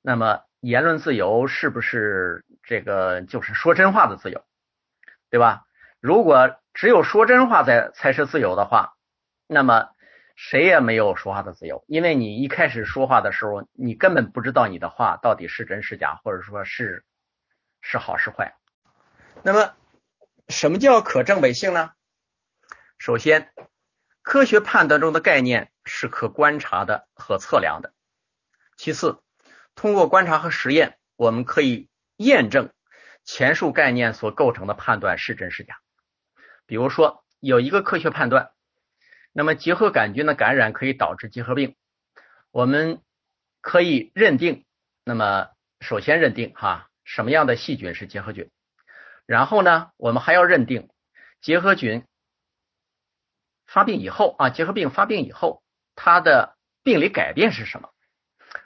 [0.01, 4.43] 那么言论自由是不是这个就是说真话的自由，
[5.31, 5.65] 对吧？
[5.99, 8.93] 如果只有说真话才才是自由的话，
[9.47, 9.89] 那么
[10.35, 17.03] 谁也没有说话的自由，因为你一开始说话的时候，你根本不知道你的话到底是真是假，或者说是
[17.81, 18.55] 是好是坏。
[19.41, 19.73] 那么，
[20.49, 21.93] 什么叫可证伪性呢？
[22.99, 23.51] 首先。
[24.23, 27.91] 科学判断中的概念是可观察的和测量的。
[28.77, 29.19] 其次，
[29.73, 32.69] 通过观察和实验，我们可以验证
[33.23, 35.75] 前述概念所构成的判断是真是假。
[36.65, 38.51] 比如说，有一个科学判断，
[39.31, 41.75] 那么结核杆菌的感染可以导致结核病，
[42.51, 43.01] 我们
[43.61, 44.65] 可以认定，
[45.03, 48.49] 那么首先认定哈什么样的细菌是结核菌，
[49.25, 50.89] 然后呢，我们还要认定
[51.41, 52.05] 结核菌。
[53.67, 55.63] 发病以后啊，结核病发病以后，
[55.95, 57.89] 它的病理改变是什么？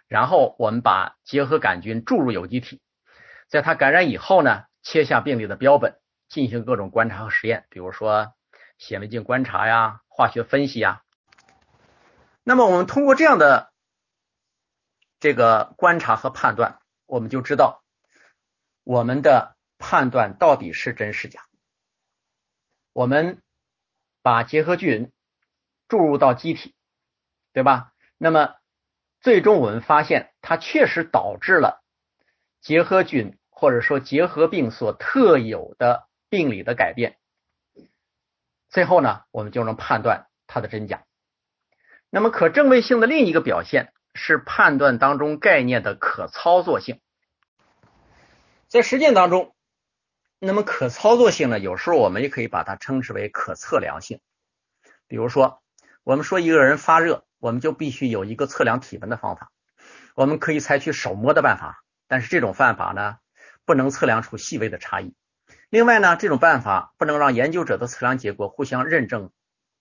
[0.07, 2.81] 然后我们把结核杆菌注入有机体，
[3.55, 8.35] 在它感染以后呢，切下病理的标本，进行各种观察和实验，比如说
[8.77, 11.01] 显微镜观察呀、化学分析呀。
[12.43, 13.71] 那么我们通过这样的
[15.21, 17.81] 这个观察和判断，我们就知道
[18.83, 21.41] 我们的判断到底是真是假。
[22.91, 23.41] 我们。
[24.25, 25.11] 把结核菌
[25.87, 26.73] 注入到机体，
[27.53, 27.93] 对吧？
[28.17, 28.55] 那么
[29.21, 31.83] 最终我们发现，它确实导致了
[32.59, 37.17] 结核菌或者说结核病所特有的病理的改变。
[38.69, 41.05] 最后呢，我们就能判断它的真假。
[42.11, 47.01] 那么可证伪性的另一个表现是判断当中概念的可操作性。
[48.67, 49.53] 在实践当中。
[50.37, 51.59] 那么可操作性呢？
[51.59, 54.19] 有时候我们也可以把它称之为可测量性。
[55.07, 55.63] 比如说，
[56.03, 59.49] 我们说一个人发热，我们就必须有一个测量体温的方法。
[60.13, 63.17] 我们可以采取手摸的办法，但是这种办法呢，
[63.65, 65.13] 不能测量出细微的差异。
[65.69, 69.31] 另外呢，这种办法不能让研究者的测量结果互相认证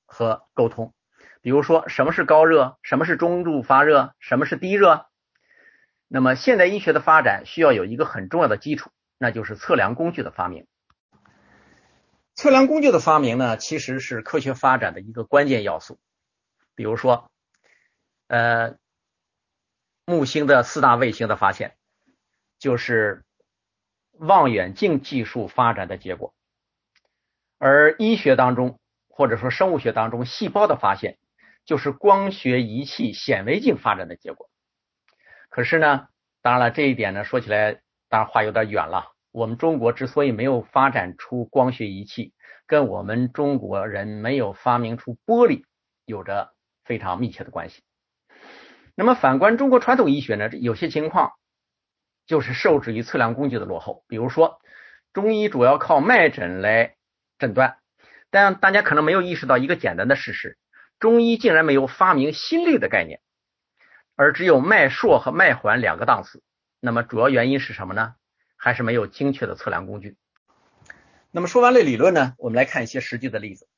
[0.06, 0.94] 和沟通。
[1.40, 2.78] 比如说，什么是高热？
[2.82, 4.14] 什么是中度发热？
[4.18, 5.06] 什么是低热？
[6.08, 8.90] 那么现代医学的发展需要有一个很重要的基础。
[9.16, 10.66] 那就是测量工具的发明。
[12.34, 15.98] 测量工具的发明呢，其实是科学发展的一个关键要素。
[16.74, 17.30] 比如说，
[18.26, 18.76] 呃，
[20.04, 21.76] 木星的四大卫星的发现，
[22.58, 23.23] 就是
[24.18, 26.34] 望远镜技术发展的结果。
[27.58, 31.18] 而医学当中，或者说生物学当中，细胞的发现，
[31.64, 34.50] 就是光学仪器显微镜发展的结果。
[35.48, 36.08] 可是呢，
[36.42, 39.12] 当然了，这一点呢，说起来当然话有点远了。
[39.30, 42.34] 我们中国之所以没有发展出光学仪器，
[42.66, 45.64] 跟我们中国人没有发明出玻璃
[46.04, 46.52] 有着
[46.84, 47.82] 非常密切的关系。
[48.94, 51.32] 那么反观中国传统医学呢，有些情况
[52.26, 54.04] 就是受制于测量工具的落后。
[54.08, 54.60] 比如说，
[55.12, 56.96] 中医主要靠脉诊来
[57.38, 57.78] 诊断，
[58.30, 60.58] 但大家可能没有意识到一个简单的事实：
[60.98, 63.20] 中医竟然没有发明心率的概念。
[64.16, 66.42] 而只有脉硕和脉缓两个档次，
[66.78, 68.14] 那么主要原因是什么呢？
[68.56, 70.16] 还是没有精确的测量工具。
[71.32, 73.68] 那么说完了理论呢，我们来看一些实际的例子。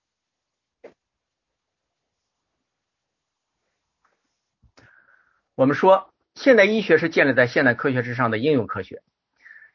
[5.55, 9.03] 我们说，现代医学是建立在现代科学之上的应用科学。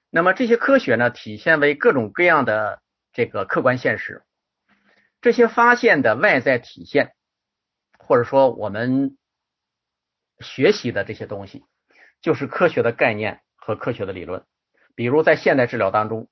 [0.10, 4.24] 那么这些科学呢，体现为各种各样的这个客观现实。
[5.20, 7.12] 这些发现的外在体现，
[8.00, 9.18] 或者说我们。
[10.44, 11.66] 学习的这些东西，
[12.20, 14.44] 就是科学的概念和科学的理论。
[14.96, 16.30] 比如在现代治疗当中，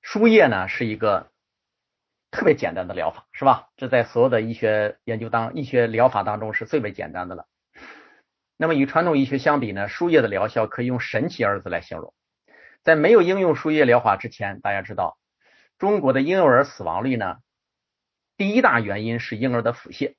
[0.00, 1.32] 输液呢是一个
[2.30, 3.70] 特别简单的疗法，是吧？
[3.74, 7.48] 这在所有的医学研究当、医学疗法当中是最为简单的了。
[8.62, 12.14] 那么与传统医学相比呢，输液的疗效可以用“神奇”二字来形容。
[12.84, 15.18] 在没有应用输液疗法之前，大家知道，
[15.78, 17.38] 中国的婴幼儿死亡率呢，
[18.36, 20.14] 第一大原因是婴儿的腹泻。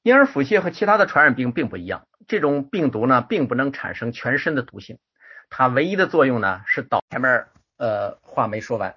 [0.00, 4.98] 婴儿腹泻和其他的传染病并不一样，这种病毒呢并不能产生全身的毒性，
[5.50, 7.04] 它唯一的作用呢是导。
[7.10, 7.44] 前面
[7.76, 8.96] 呃话没说完，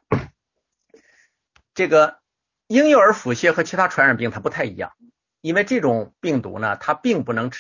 [1.74, 2.20] 这个
[2.68, 4.94] 婴幼儿腹泻和其他传染病它不太一样，
[5.42, 7.52] 因为这种病毒呢它并不能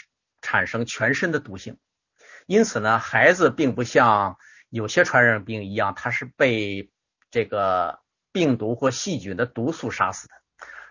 [0.41, 1.77] 产生全身的毒性，
[2.45, 4.37] 因此呢孩子并不像
[4.69, 6.91] 有些传染病一样，它是被
[7.29, 7.99] 这个
[8.31, 10.33] 病毒或细菌的毒素杀死的，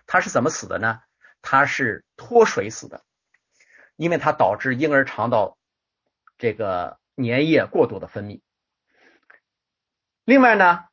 [0.05, 0.99] 他是怎么死的呢？
[1.41, 3.03] 他是脱水死的，
[3.95, 5.57] 因为它导致婴儿肠道
[6.37, 8.41] 这个粘液过度的分泌。
[10.23, 10.85] 另外呢，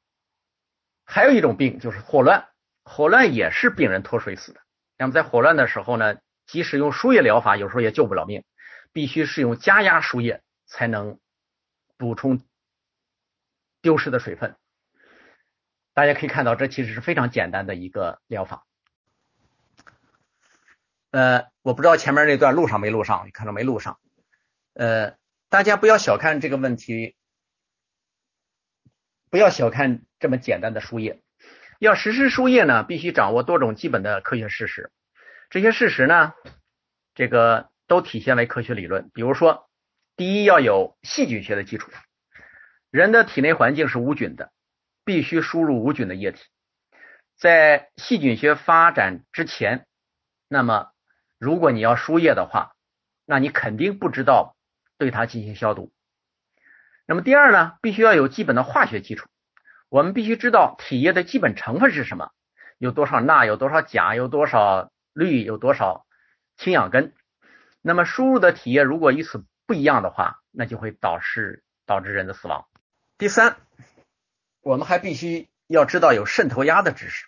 [1.04, 2.48] 还有一种病就是霍乱，
[2.82, 4.60] 霍乱也是病人脱水死的。
[4.98, 8.44] 那么在霍乱的时候呢，即使用输液疗法，有时候也救不了命，
[8.92, 11.20] 必须是用加压输液才能
[11.96, 12.40] 补充
[13.80, 14.56] 丢失的水分。
[15.94, 18.66] 大家可以看到，这其实是非常简单的一个疗法。
[21.10, 23.98] 呃，我不知道前面那段录上没录上，可能没录上。
[24.74, 25.16] 呃，
[25.48, 27.16] 大家不要小看这个问题，
[29.30, 31.22] 不要小看这么简单的输液。
[31.78, 34.90] 要实施输液呢，必须掌握多种基本的科学事实。
[35.48, 36.34] 这些事实呢，
[37.14, 39.10] 这个都体现为科学理论。
[39.14, 39.68] 比如说，
[40.16, 41.90] 第一要有细菌学的基础，
[42.90, 44.50] 人的体内环境是无菌的，
[45.04, 46.42] 必须输入无菌的液体。
[47.36, 49.86] 在细菌学发展之前，
[50.48, 50.88] 那么
[51.38, 52.72] 如果你要输液的话，
[53.24, 54.56] 那你肯定不知道
[54.98, 55.92] 对它进行消毒。
[57.06, 59.28] 那么第二呢，必须要有基本的化学基础。
[59.88, 62.30] 我们必须知道体液的基本成分是什么，
[62.76, 66.06] 有多少钠，有多少钾，有多少氯，有多少
[66.56, 67.14] 氢氧根。
[67.80, 72.66] 那么输入的体液如果与此不一样的话，那就会导致导致人的死亡。
[73.16, 73.56] 第三，
[74.60, 77.26] 我们还必须要知道有渗透压的知识。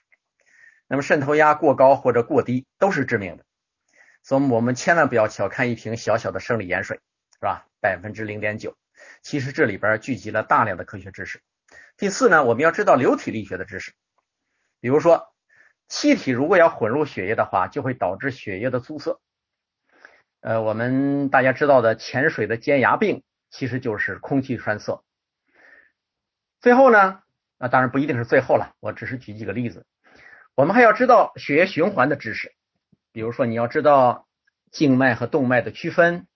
[0.87, 3.45] 那么渗透压过高或者过低都是致命的。
[4.23, 7.01] 所以我们千万不要小看一瓶小小的生理盐水，
[7.33, 7.67] 是吧？
[7.81, 8.77] 百分之零点九，
[9.23, 11.41] 其实这里边聚集了大量的科学知识。
[12.01, 13.93] 第四呢，我们要知道流体力学的知识，
[14.81, 15.35] 比如说
[15.87, 19.21] 气体如果要混入血液的话，就会导致血液的阻塞。
[20.41, 25.05] 呃，我们大家知道的潜水的尖牙病，其实就是空气栓塞。
[26.59, 27.21] 最后呢，
[27.59, 29.85] 那当然不一定是最后了，我只是举几个例子。
[30.55, 32.55] 我们还要知道血液循环的知识。
[33.13, 34.27] 比如说，你要知道
[34.71, 36.27] 静脉和动脉的区分，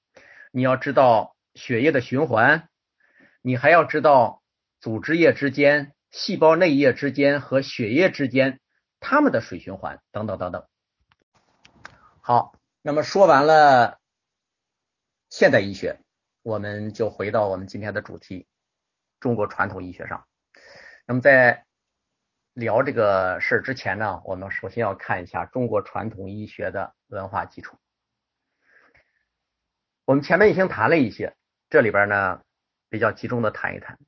[0.53, 2.69] 你要知道血液的循环，
[3.41, 4.43] 你还要知道
[4.85, 8.61] 组织液之间、细胞内液之间和血液之间
[9.01, 10.67] 它们的水循环等等等等。
[12.21, 13.99] 好，那么说完了
[15.31, 16.01] 现代医学，
[16.43, 18.47] 我们就回到我们今天的主题——
[19.21, 20.27] 中国传统医学上。
[21.07, 21.65] 那么在
[22.53, 27.79] 聊这个事儿之前呢，我们首先要看一下中国传统医学的文化基础。
[30.05, 31.35] 我们前面已经谈了一些，
[31.71, 32.43] 这里边呢
[32.91, 33.99] 比较集中的谈一谈。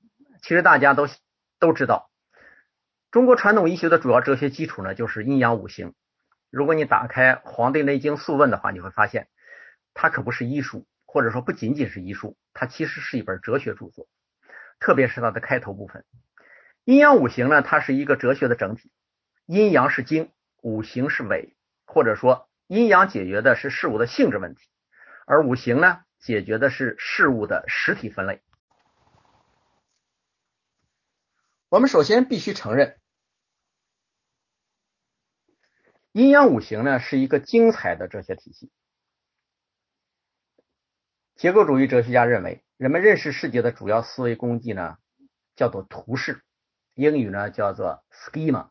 [0.47, 1.09] 其实大家都
[1.59, 2.09] 都知道，
[3.11, 5.93] 中国传统医学的主要哲学基础呢就是阴阳五行，
[6.51, 9.27] 如果你打开《黄帝内经素问》的话，你会发现
[9.93, 14.07] 它可不是医书，或者说不仅仅是医书，它其实是一本哲学著作。
[14.79, 16.05] 特别是它的开头部分，
[16.85, 18.93] 阴阳五行呢，它是一个哲学的整体。
[19.47, 20.31] 阴阳是经，
[20.63, 24.61] 五行是纬，或者说阴阳解决的是事物的性质问题，
[25.27, 28.45] 而五行呢，解决的是事物的实体分类。
[31.69, 32.99] 我们首先必须承认，
[36.13, 38.71] 阴阳五行呢是一个精彩的哲学体系。
[41.35, 42.63] 结构主义哲学家认为。
[42.77, 44.99] 人们认识世界的主要思维工具呢，
[45.55, 46.43] 叫做图式，
[46.93, 48.69] 英语呢叫做 schema。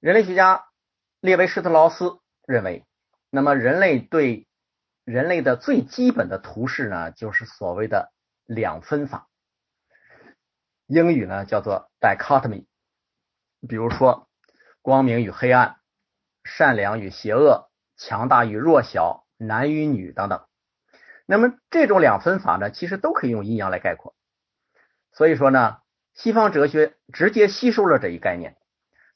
[0.00, 0.64] 人类学家
[1.20, 2.86] 列维施特劳斯认为，
[3.28, 4.48] 那么人类对
[5.04, 8.10] 人类的最基本的图式呢，就是所谓的
[8.46, 9.28] 两分法，
[10.88, 12.64] 英语呢叫做 dichotomy。
[13.68, 14.26] 比如说，
[14.80, 15.76] 光明与黑暗，
[16.44, 20.46] 善良与邪恶，强大与弱小，男与女等等。
[21.26, 24.14] 那么这种两分法呢，其实都可以用阴阳来概括。
[25.12, 25.78] 所以说呢，
[26.14, 28.56] 西方哲学直接吸收了这一概念，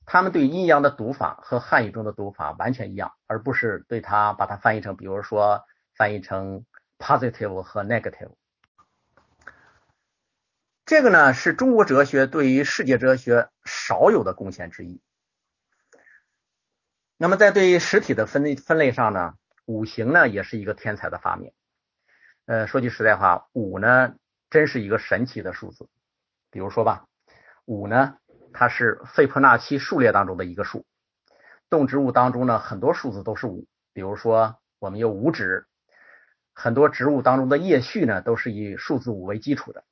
[0.04, 5.64] 他们对阴阳的读法和汉语中的读法完全一样，而不是对它把它翻译成，比如说
[5.96, 6.66] 翻译成
[6.98, 8.32] positive 和 negative。
[10.84, 15.00] 这个呢，是中国哲学对于世界哲学少有的贡献之一。
[17.16, 21.52] 那么在对于实体的分类分类上呢，五行呢也是一个天才的发明。
[22.46, 24.16] 呃，说句实在话，五呢，
[24.50, 25.88] 真是一个神奇的数字。
[26.50, 27.06] 比如说吧，
[27.64, 28.16] 五呢，
[28.52, 30.84] 它是费波那契数列当中的一个数。
[31.70, 33.66] 动植物当中呢，很多数字都是五。
[33.92, 35.66] 比如说，我们有五指，
[36.52, 39.84] 很多植物当中的叶序呢，都是以数字五为基础的。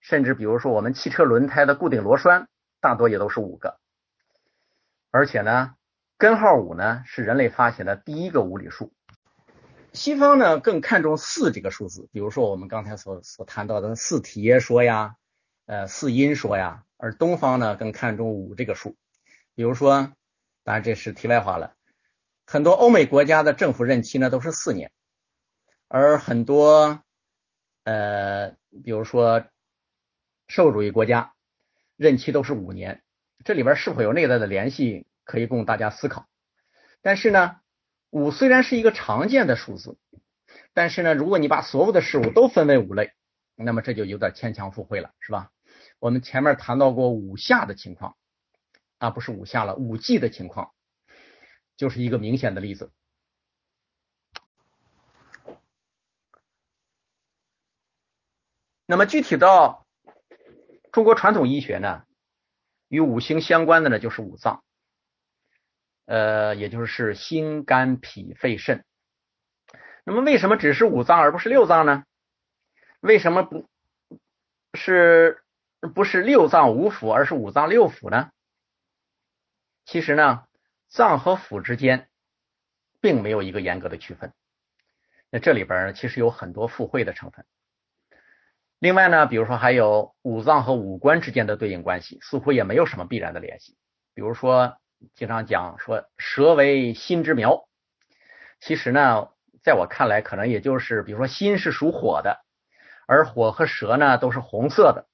[0.00, 2.48] 甚至比如说，我们汽车轮胎的固定螺栓，
[2.80, 3.78] 大多也都是五个。
[5.10, 5.74] 而且呢，
[6.18, 8.92] 根号五呢，是人类发现的第一个物理数。
[9.94, 15.16] 西方呢更看重四这个数字，比如说我们刚才所所谈到的四体耶说呀，
[15.66, 18.96] 呃四因说呀，而东方呢更看重五这个数。
[19.54, 20.12] 比如说，
[20.62, 21.74] 当然这是题外话了，
[22.46, 24.92] 很多欧美国家的政府任期呢都是四年，
[25.88, 27.02] 而很多
[27.84, 28.50] 呃
[28.84, 29.42] 比如说
[30.48, 31.34] 社会主义国家
[31.96, 33.04] 任期都是五年，
[33.44, 36.28] 这里边是否有内在的联系可以供大家思考。
[37.00, 37.60] 但是呢。
[38.10, 39.98] 五虽然是一个常见的数字，
[40.72, 43.12] 但是呢，如果你把所有的事物都分为五类，
[43.54, 45.52] 那么这就有点牵强附会了，是吧？
[45.98, 48.16] 我们前面谈到过五下的情况，
[48.96, 50.72] 啊，不是五下了，五季的情况，
[51.76, 52.90] 就是一个明显的例子。
[58.86, 59.86] 那么具体到
[60.98, 62.02] 中国传统医学呢，
[62.88, 64.64] 与五行相关的呢，就是五脏。
[66.06, 68.84] 呃，也就是心、肝、脾、肺、肾。
[70.02, 72.02] 那么，为什么只是五脏而不是六脏呢？
[72.98, 73.68] 为什么不
[74.74, 75.44] 是
[75.94, 78.32] 不是六脏五腑，而是五脏六腑呢？
[79.84, 80.48] 其实呢，
[80.88, 82.10] 脏和腑之间
[83.00, 84.32] 并没有一个严格的区分。
[85.30, 87.46] 那这里边其实有很多附会的成分。
[88.78, 93.76] 另外呢，比如说还有五脏和五官之间的对应关系，似乎也没有什么必然的联系。
[94.14, 94.76] 比如说。
[95.14, 97.68] 经常讲说舌为心之苗，
[98.58, 99.28] 其实呢，
[99.62, 102.44] 在我看来，可能也就是比如说心是属火的，
[103.06, 105.06] 而火和蛇呢都是红色的。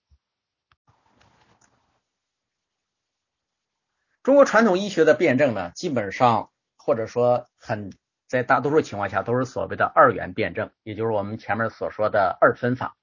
[4.23, 7.93] 中国传统医学的辩证呢，基本上或者说很
[8.27, 12.97] 在大多数情况下都是所谓的二元辩证，也就是我们前面所说的二分法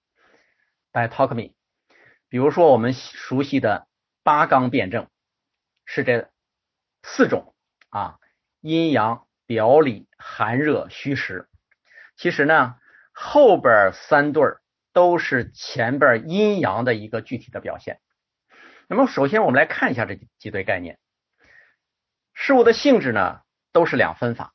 [0.92, 1.54] by Talkme。
[2.30, 3.88] 比如说我们熟悉的
[4.24, 5.08] 八纲辩证，
[5.86, 6.30] 是这。
[7.04, 7.56] 四种
[7.90, 8.20] 啊，
[8.60, 11.50] 阴阳、表里、寒热、虚实。
[12.16, 12.76] 其实呢，
[13.12, 14.44] 后边三对
[14.94, 18.00] 都是前边阴阳的一个具体的表现。
[18.88, 21.00] 那么，首先我们来看一下这几对概念。
[22.36, 24.54] 事物的性质呢，都是两分法。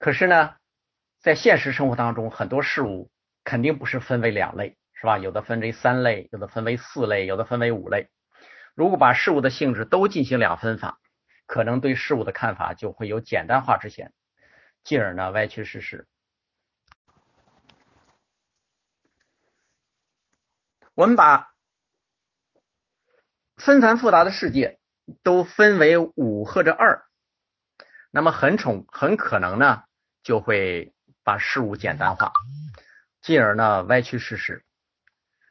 [0.00, 0.56] 可是呢，
[1.20, 3.08] 在现实生活当中，很多事物
[3.44, 5.16] 肯定不是分为两类，是吧？
[5.16, 8.10] 有的分为三类，有的分为四类，有的分为五类。
[8.74, 11.00] 如果把事物的性质都进行两分法，
[11.46, 14.12] 可能对事物的看法就会有简单化之嫌，
[14.84, 16.06] 进而呢歪曲事实。
[20.92, 21.54] 我们把
[23.56, 24.78] 纷繁复杂的世界
[25.22, 27.06] 都分为五或者二，
[28.10, 29.82] 那么很宠很可能呢
[30.22, 30.92] 就会
[31.24, 32.34] 把事物简单化，
[33.22, 34.62] 进而呢歪曲事实。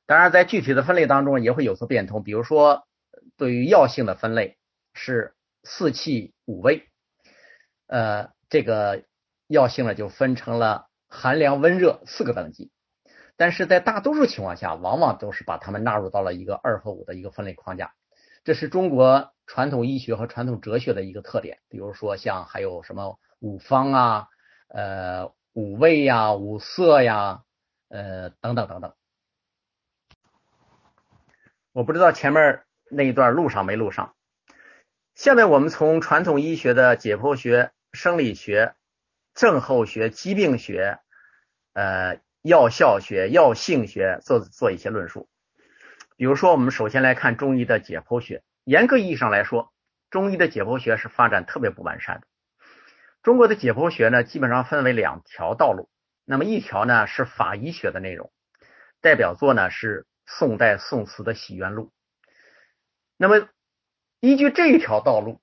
[0.09, 2.87] 当然，在具体的分类当中也会有所变通，比如说
[3.37, 4.57] 对于药性的分类
[4.95, 5.35] 是。
[5.65, 6.87] 四气五味，
[7.87, 9.03] 呃，这个
[9.45, 12.71] 药性呢就分成了寒凉、温热四个等级。
[13.35, 17.93] 但是在大多数情况下，往往都是把它们纳入到了一个二和五的一个分类框架。
[18.45, 21.59] 这是中国传统医学和传统哲学的一个特点。
[21.67, 24.27] 比如说，像还有什么五方啊、
[24.69, 27.41] 呃五味呀、五色呀、
[27.89, 28.93] 呃等等等等。
[31.71, 34.15] 我不知道前面那一段录上没录上。
[35.15, 38.75] 下面我们从传统医学的解剖学、生理学、
[39.33, 40.99] 症候学、疾病学、
[41.73, 42.19] 呃。
[42.41, 45.27] 药效学、药性学做做一些论述。
[46.15, 48.43] 比如说，我们首先来看中医的解剖学。
[48.63, 49.73] 严格意义上来说，
[50.09, 52.27] 中医的解剖学是发展特别不完善的。
[53.23, 55.89] 中国的解剖学呢，基本上分为两条道路。
[56.23, 58.31] 那么一条呢是法医学的内容，
[59.01, 61.85] 代表作呢是宋代宋词的《洗冤录》。
[63.17, 63.49] 那么
[64.19, 65.41] 依据这一条道路，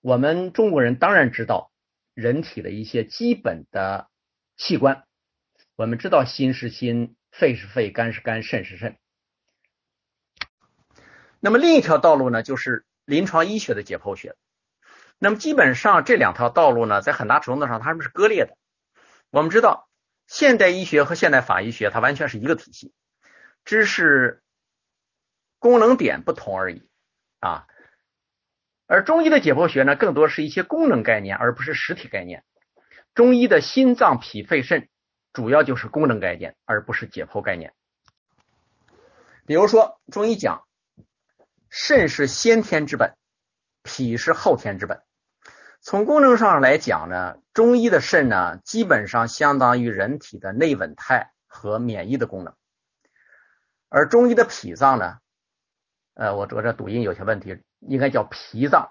[0.00, 1.72] 我们中国人当然知道
[2.12, 4.08] 人体的一些基本的
[4.56, 5.04] 器官。
[5.74, 8.96] 我们知道心是心，肺是肺，肝是肝，肾是肾。
[11.40, 14.36] 那么另一条道路呢，就是临床医学的解剖学。
[15.18, 18.56] 那么基本上这两条道路呢，在很大程度上它们是割裂的。
[19.30, 19.88] 我们知道
[20.26, 22.92] 现代医学和现代法医学它完全是一个体系，
[23.66, 24.42] 只是
[25.58, 26.88] 功能点不同而已
[27.40, 27.66] 啊。
[28.86, 32.42] 而中医的解剖学呢，更多是一些功能概念，而不是实体概念。
[33.14, 34.88] 中医的心脏、脾、肺、肾。
[35.32, 37.74] 主要就是功能概念，而不是解剖概念。
[39.44, 40.64] 比如说，中医讲
[41.68, 43.14] 肾是先天之本，
[43.82, 45.02] 脾是后天之本。
[45.82, 52.56] 从功能上来讲呢，中医的肾呢，基本上相当于人体的内稳态和免疫的功能，
[53.88, 55.18] 而中医的脾脏呢，
[56.14, 58.90] 呃，我我这读音有些问题，应该叫脾脏，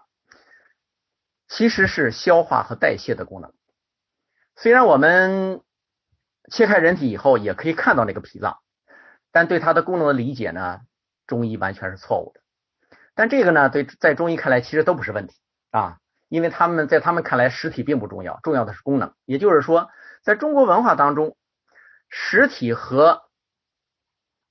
[1.47, 3.53] 其实是消化和代谢的功能。
[4.55, 5.61] 虽然我们
[6.49, 8.59] 切开人体以后，也可以看到那个脾脏，
[9.31, 10.79] 但对它的功能的理解呢，
[11.27, 12.41] 中医完全是错误的。
[13.15, 15.35] 但这个呢，对在中医看来其实都不是问题
[15.71, 19.13] 啊，因为他们在他们看来，实体并不重要，重要的是功能。
[19.25, 19.89] 也就是说，
[20.23, 21.35] 在中国文化当中，
[22.09, 23.24] 实体和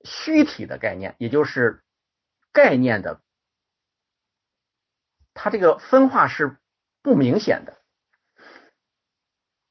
[0.05, 1.82] 虚体的概念，也就是
[2.52, 3.20] 概念的，
[5.32, 6.59] 它这个分化是
[7.02, 7.78] 不明显的。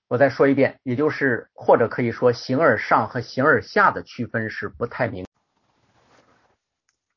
[0.08, 5.26] 我再说一遍，也就是或者可以说形而上和形而下的区分是不太明。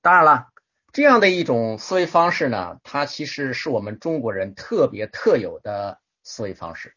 [0.01, 0.49] 当然了，
[0.93, 6.95] 这样的一种思维方式呢，它其实是我们中国人特别特有的思维方式。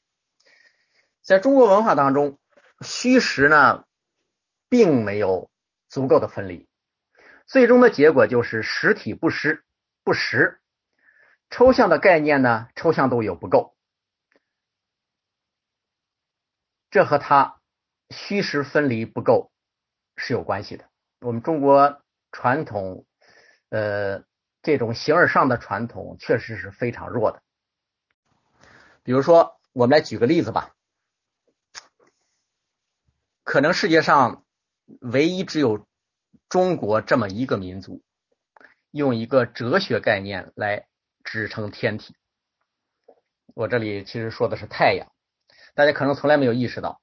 [1.21, 2.39] 在中国文化当中，
[2.81, 3.83] 虚实呢
[4.69, 5.48] 并没有
[5.89, 6.69] 足够的分离，
[7.45, 9.65] 最终的结果就是实体不实
[10.03, 10.61] 不实，
[11.49, 13.75] 抽象的概念呢抽象度有不够。
[16.91, 17.59] 这和它
[18.09, 19.51] 虚实分离不够
[20.15, 20.89] 是有关系的。
[21.21, 23.05] 我们中国传统，
[23.69, 24.23] 呃，
[24.61, 27.43] 这种形而上的传统确实是非常弱的。
[29.03, 30.75] 比如说，我们来举个例子吧。
[33.43, 34.45] 可能世界上
[35.01, 35.87] 唯一只有
[36.47, 38.01] 中国这么一个民族，
[38.91, 40.87] 用一个哲学概念来
[41.23, 42.15] 支撑天体。
[43.55, 45.11] 我这里其实说的是太阳。
[45.75, 47.01] 大家可能从来没有意识到，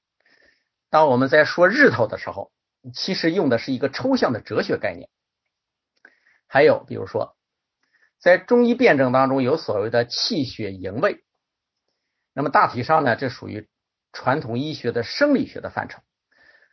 [0.91, 2.53] 当我们在说日头的时候，
[2.93, 5.09] 其实用的是一个抽象的哲学概念。
[6.47, 7.37] 还有，比如说，
[8.18, 11.24] 在中医辩证当中有所谓的气血营卫，
[12.32, 13.68] 那么大体上呢，这属于
[14.12, 16.03] 传统医学的生理学的范畴。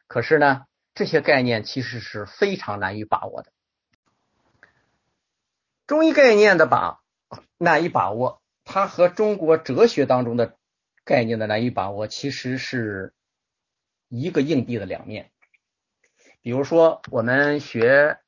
[0.08, 3.52] 可是呢，这些概念其实是非常难以把握的。
[5.88, 7.02] 中医概念的把
[7.58, 10.58] 难以把握，它和中国哲学当中的。
[11.06, 13.14] 概念的难以把握，其实是
[14.08, 15.34] 一个硬币的两面。
[16.40, 18.22] 比如说，我们学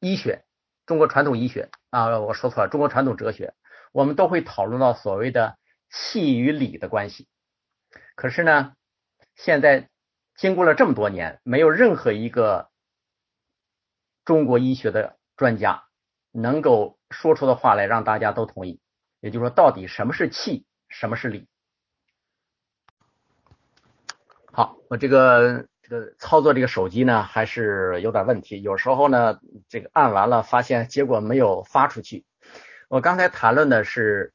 [0.00, 0.44] 医学，
[0.84, 3.54] 中国传统医学啊，我说错了，中国传统哲学，
[3.92, 5.56] 我们都会讨论到所谓的
[5.92, 7.28] 气与理的关系。
[8.16, 8.74] 可是呢，
[9.36, 9.88] 现在
[10.38, 12.70] 经过了这么多年，没有任何一个
[14.24, 15.82] 中国医学的专家
[16.30, 18.80] 能够说出的话来让大家都同意。
[19.18, 20.64] 也就是说，到底什么是气？
[20.88, 21.48] 什么是理？
[24.52, 28.62] 好，我这个这个操作这个手机呢，还是有点问题。
[28.62, 32.24] 有时候呢，这个按完了，发现结果没有发出去。
[32.88, 34.32] 我刚才谈论的是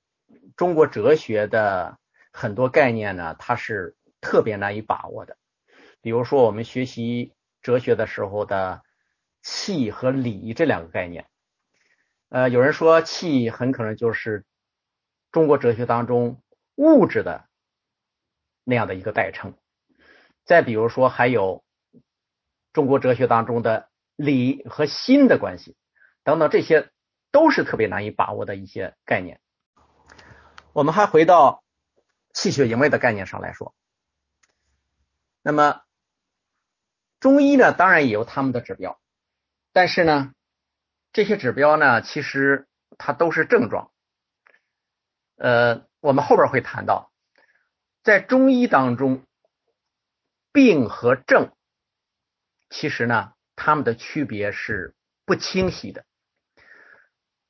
[0.57, 1.97] 中国哲学的
[2.33, 5.37] 很多概念呢，它是特别难以把握的。
[6.03, 7.33] 比如说，我们学习
[7.63, 8.83] 哲学的时候的
[9.41, 11.27] 气和理这两个概念。
[12.29, 14.45] 呃，有人说气很可能就是
[15.31, 16.39] 中国哲学当中。
[16.75, 17.45] 物质的
[18.63, 19.53] 那样的一个代称。
[20.43, 21.63] 再比如说，还有
[22.73, 25.75] 中国哲学当中的理和心的关系
[26.23, 26.89] 等等，这些
[27.29, 29.39] 都是特别难以把握的一些概念。
[30.71, 31.63] 我们还回到
[32.33, 33.75] 气血营卫的概念上来说，
[35.43, 35.83] 那么
[37.23, 38.99] 中医呢，当然也有他们的指标，
[39.71, 40.33] 但是呢。
[41.15, 42.67] 这些指标呢，其实
[42.97, 43.91] 它都是症状。
[45.35, 47.11] 呃，我们后边会谈到，
[48.01, 49.23] 在中医当中，
[50.51, 51.53] 病和症
[52.71, 56.03] 其实呢，它们的区别是不清晰的。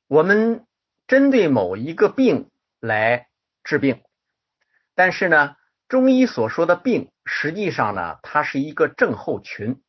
[0.07, 0.67] 我们
[1.07, 2.51] 针对某一个病
[2.81, 3.29] 来
[3.63, 4.03] 治病，
[4.93, 5.55] 但是呢，
[5.87, 9.81] 中医所说的病，实际上呢，它是一个症候群。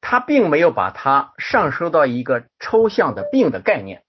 [0.00, 4.04] 它并没有把它上升到一个抽象的病的概念。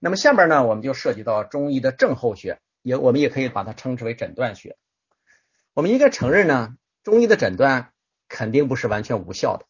[0.00, 4.76] 那么下边呢，我们就涉及到中医的症候学，也我们也可以把它称之为诊断学。
[5.74, 7.92] 我们应该承认呢，中医的诊断
[8.28, 9.66] 肯定不是完全无效的。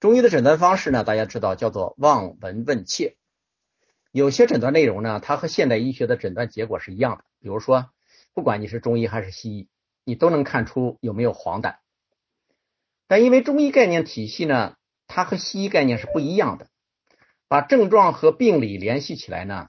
[0.00, 3.16] 中医的诊断方式呢，大家知道叫做望闻问切。
[4.10, 7.24] 有些诊断内容呢，它和现代医学的诊断结果是一样的。
[7.40, 7.90] 比如说，
[8.34, 9.68] 不管你是中医还是西医，
[10.04, 11.76] 你都能看出有没有黄疸。
[13.06, 14.76] 但因为中医概念体系呢，
[15.06, 16.68] 它和西医概念是不一样的，
[17.48, 19.68] 把症状和病理联系起来呢，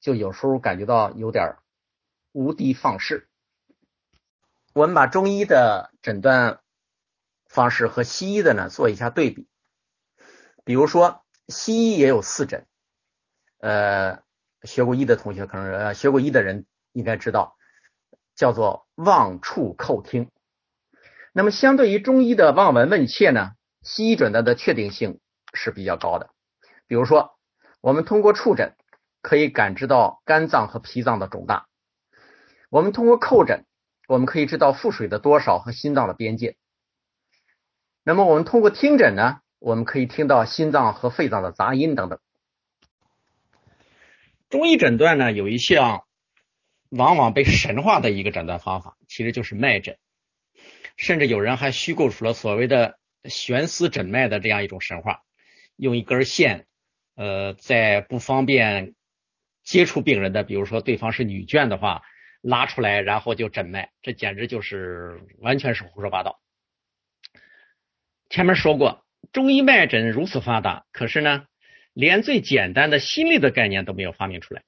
[0.00, 1.56] 就有时候感觉到有点
[2.32, 3.28] 无的放矢。
[4.72, 6.60] 我们把中医的诊断
[7.48, 9.48] 方式和西医的呢做一下对比，
[10.64, 12.66] 比如说西医也有四诊，
[13.58, 14.22] 呃，
[14.62, 17.56] 学过医的同学可能呃学过医的人应该知道，
[18.40, 20.30] 叫做望触叩听。
[21.34, 23.50] 那么，相对于中医的望闻问切呢，
[23.82, 25.20] 西医诊断的确定性
[25.52, 26.30] 是比较高的。
[26.86, 27.36] 比如说，
[27.82, 28.74] 我们通过触诊
[29.20, 31.66] 可以感知到肝脏和脾脏的肿大；
[32.70, 33.66] 我们通过叩诊，
[34.08, 36.56] 我们可以知道腹水的多少和心脏的边界。
[38.02, 42.18] 那么，我们通过听诊呢，我们可以听到心脏和肺脏的杂音等等。
[44.48, 46.04] 中医诊断呢，有一项
[46.90, 49.96] 往往被神化的一个诊断方法，其实就是脉诊。
[50.96, 55.22] 甚至有人还虚构出了所谓的悬丝诊脉的这样一种神话，
[55.76, 56.66] 用一根线，
[57.14, 58.94] 呃，在不方便
[59.62, 62.02] 接触病人的，比如说对方是女眷的话，
[62.42, 66.40] 拉出来然后就诊脉，这简直就是完全是胡说八道。
[68.28, 71.46] 前面说过，中医脉诊如此发达，可是呢，
[71.94, 74.62] 连最简单的心理的概念都没有发明出来。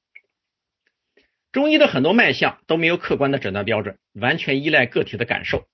[1.53, 5.69] 中医的很多脉象都没有客观的诊断标准，完全依赖个体的感受。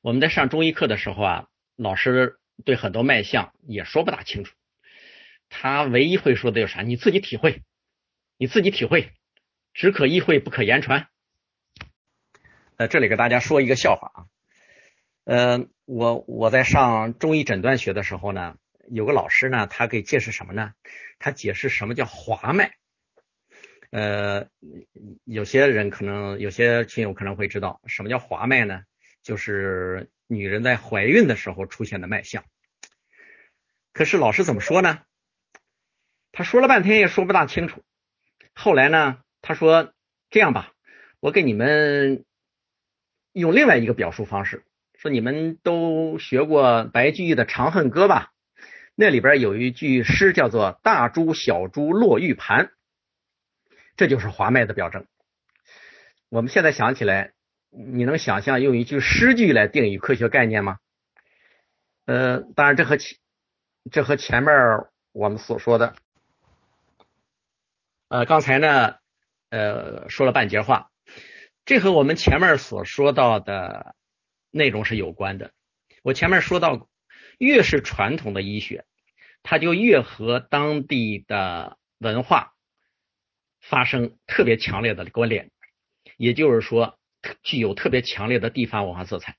[0.00, 4.52] 我们在上中医课的时候啊，老师对很多脉象也说不大清楚，
[5.48, 6.82] 他唯一会说的有啥？
[6.82, 7.62] 你自己体会，
[8.36, 9.12] 你自己体会，
[9.72, 11.06] 只可意会不可言传。
[12.76, 14.26] 呃，这里给大家说一个笑话啊，
[15.24, 18.56] 呃，我我在上中医诊断学的时候呢，
[18.90, 20.72] 有个老师呢，他给解释什么呢？
[21.20, 22.74] 他解释什么叫滑脉。
[23.90, 24.46] 呃，
[25.24, 28.82] 有些人可能有些亲友可能会知道什么叫滑脉呢？
[29.22, 32.44] 就是女人在怀孕的时候出现的脉象，
[33.92, 35.00] 可是老师怎么说呢？
[36.32, 37.82] 他说了半天也说不大清楚。
[38.54, 39.92] 后来呢，他说
[40.30, 40.72] 这样吧，
[41.20, 42.24] 我给你们
[43.32, 44.64] 用另外一个表述方式，
[44.98, 48.32] 说你们都学过白居易的《长恨歌》吧？
[48.94, 52.72] 那里边有一句诗叫做“大珠小珠落玉盘”，
[53.98, 55.04] 这就是华脉的表征。
[56.30, 57.34] 我们现在想起来。
[57.70, 60.78] 你能想象用一句诗句来定义科学概念吗？
[62.06, 63.18] 呃，当然这和前
[63.92, 64.54] 这和前面
[65.12, 65.94] 我们所说的，
[68.08, 68.94] 呃，刚才呢，
[69.50, 70.90] 呃，说了半截话，
[71.66, 73.94] 这和我们前面所说到的
[74.50, 75.52] 内容是有关的。
[76.02, 76.88] 我前面说到，
[77.36, 78.86] 越是传统的医学，
[79.42, 82.54] 它就越和当地的文化
[83.68, 85.50] 发生特别强烈的关联，
[86.16, 86.96] 也就是说。
[87.42, 89.36] 具有特别强烈的地方文化色彩。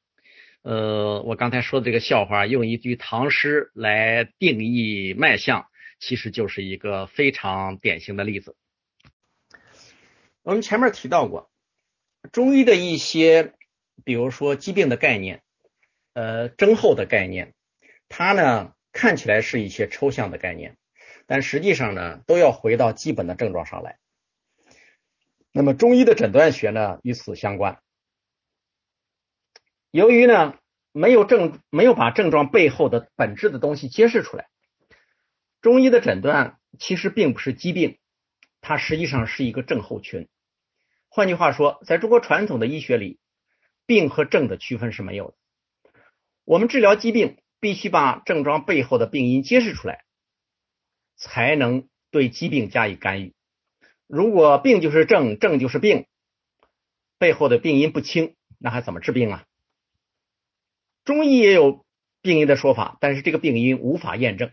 [0.63, 5.67] 呃，我刚才说的这个笑话，用一句唐诗来定义脉象，
[5.97, 8.57] 其实就是一个非常典型的例子。
[10.43, 11.49] 我们前面提到过，
[12.33, 13.53] 中医的一些，
[14.03, 15.41] 比如说疾病的概念，
[16.13, 17.53] 呃，症候的概念，
[18.09, 20.75] 它呢看起来是一些抽象的概念，
[21.27, 23.97] 但实际上呢，都要回到基本的症状上来。
[25.59, 27.81] 那么中医的诊断学呢与此相关。
[29.91, 30.57] 由于呢
[30.93, 34.47] 没有症没有把症状背后的本质的东西揭示出来，
[35.59, 37.99] 中医的诊断其实并不是疾病，
[38.61, 40.29] 它实际上是一个症候群。
[41.09, 43.19] 换句话说，在中国传统的医学里，
[43.85, 45.35] 病和症的区分是没有的。
[46.45, 50.05] 我们治疗疾病，必须把症状背后的病因揭示出来，
[51.17, 53.33] 才能对疾病加以干预。
[54.09, 56.07] 如果病就是症，症就是病，
[57.19, 59.45] 背后的病因不清，那还怎么治病啊？
[61.05, 61.85] 中医也有
[62.23, 64.51] 病因的说法，但是这个病因无法验证。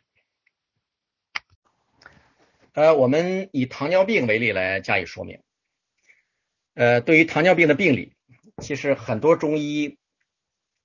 [2.74, 5.40] 呃，我们以糖尿病为例来加以说明。
[6.74, 8.12] 呃，对于糖尿病的病理，
[8.59, 9.96] 其实很多中医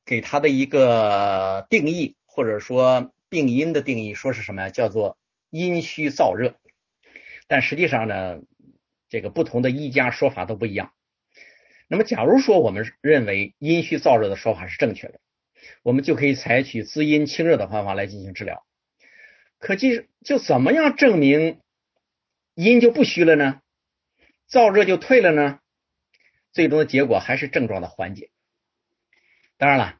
[0.05, 4.69] 给他的一个定义，或者说病因的定义，说是什么呀？
[4.69, 5.17] 叫做
[5.49, 6.55] 阴虚燥热。
[7.47, 8.39] 但实际上呢，
[9.11, 10.93] 这个不同的医家说法都不一样。
[11.89, 15.19] 那么，假如说我们认为阴虚燥热的说法是正确的，
[15.83, 18.65] 我们就可以采取滋阴清热的方法来进行治疗。
[19.59, 21.59] 可就就怎么样证明
[22.55, 23.61] 阴就不虚了呢？
[24.49, 25.59] 燥热就退了呢？
[26.53, 28.29] 最终的结果还是症状的缓解。
[29.57, 29.99] 当然了，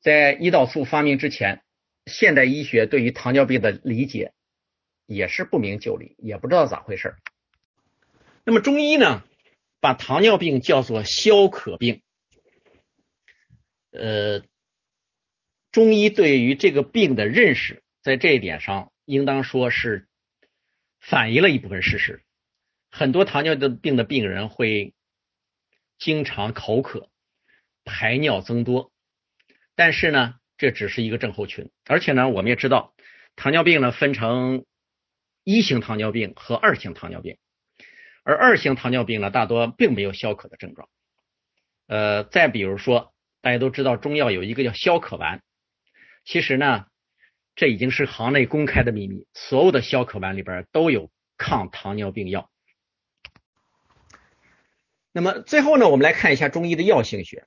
[0.00, 1.62] 在胰岛素发明之前，
[2.06, 4.32] 现代医学对于糖尿病的理解
[5.06, 7.14] 也是不明就里，也不知道咋回事。
[8.44, 9.24] 那么中医呢，
[9.80, 12.02] 把糖尿病叫做消渴病。
[13.90, 14.42] 呃，
[15.72, 20.06] 中医对于这个病的认识，在这一点上，应当说是
[21.00, 22.22] 反映了一部分事实。
[22.90, 24.94] 很多糖尿病的病人会。
[25.96, 27.08] 经常口渴、
[27.84, 28.90] 排尿增多，
[29.76, 31.70] 但是呢，这只是一个症候群。
[31.86, 32.92] 而且呢，我们也知道，
[33.36, 34.66] 糖尿病呢分成
[35.44, 37.38] 一型糖尿病和二型糖尿病，
[38.24, 40.88] 而二型糖尿病呢，大多并没有消渴的症状。
[41.86, 45.42] 呃，再比如说，大家都知道中药有一个叫消渴丸，
[46.24, 46.86] 其实呢，
[47.54, 52.50] 这已经是行内公开的秘密，所有的消渴丸里边都有抗糖尿病药。
[55.12, 57.46] 那么最后呢，我们来看一下中医的药性学。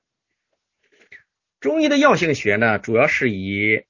[1.58, 3.84] 中医的药性学呢，主要是以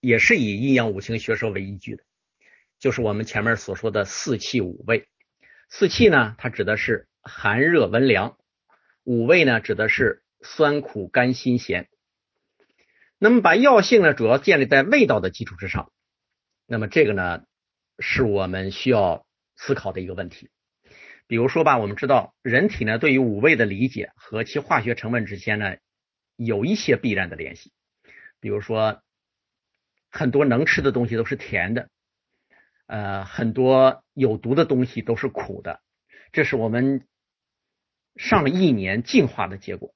[0.00, 2.04] 也是以阴阳五行学说为依据的，
[2.78, 5.08] 就是我们前面所说的四气五味。
[5.68, 8.36] 四气呢，它指的是寒热温凉；
[9.02, 11.88] 五味呢，指的是酸苦甘辛咸。
[13.18, 15.90] 那么把药性呢，主要建立在味道的基础之上。
[16.66, 17.44] 那么这个呢，
[17.98, 20.50] 是我们需要思考的一个问题。
[21.26, 25.76] 比如说吧，我们知道人体呢对于五味的理解和其化学成分之间呢
[26.36, 27.72] 有一些必然的联系。
[28.40, 29.02] 比如说
[30.10, 31.88] 很多能吃的东西都是甜的，
[32.86, 35.80] 呃，很多有毒的东西都是苦的，
[36.32, 37.06] 这是我们
[38.16, 39.94] 上亿年进化的结果。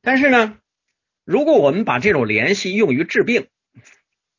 [0.00, 0.58] 但是呢，
[1.24, 3.48] 如果我们把这种联系用于治病，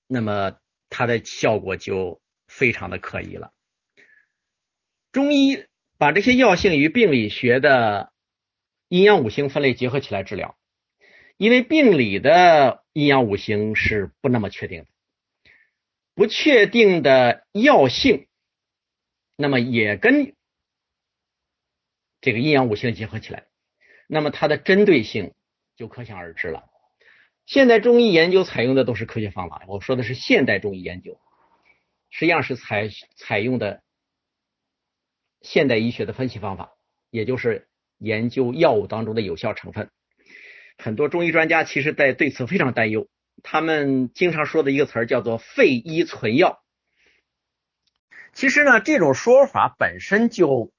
[0.07, 0.57] 那么
[0.89, 3.51] 它的效果就非常的可疑了。
[5.11, 5.65] 中医
[5.97, 8.11] 把这些药性与病理学的
[8.87, 10.57] 阴阳五行分类结合起来治疗，
[11.37, 14.87] 因为病理的阴阳五行是不那么确定的，
[16.15, 18.27] 不确定的药性，
[19.35, 20.33] 那么也跟
[22.21, 23.45] 这个阴阳五行结合起来，
[24.07, 25.33] 那么它的针对性
[25.75, 26.63] 就可想而知了。
[27.45, 31.19] 现代中医研究采用的都是科学方法，我说的是现代中医研究，
[32.09, 33.83] 实际上是采采用的。
[35.41, 36.71] 现代医学的分析方法，
[37.11, 37.67] 也就是
[37.99, 39.91] 研究药物当中的有效成分。
[40.79, 43.07] 很多中医专家其实在对此非常担忧，
[43.43, 46.63] 他们经常说的一个词儿叫做“废医存药”。
[48.33, 50.73] 其实呢，这种说法本身就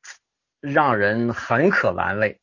[0.61, 2.41] 让人很可玩味，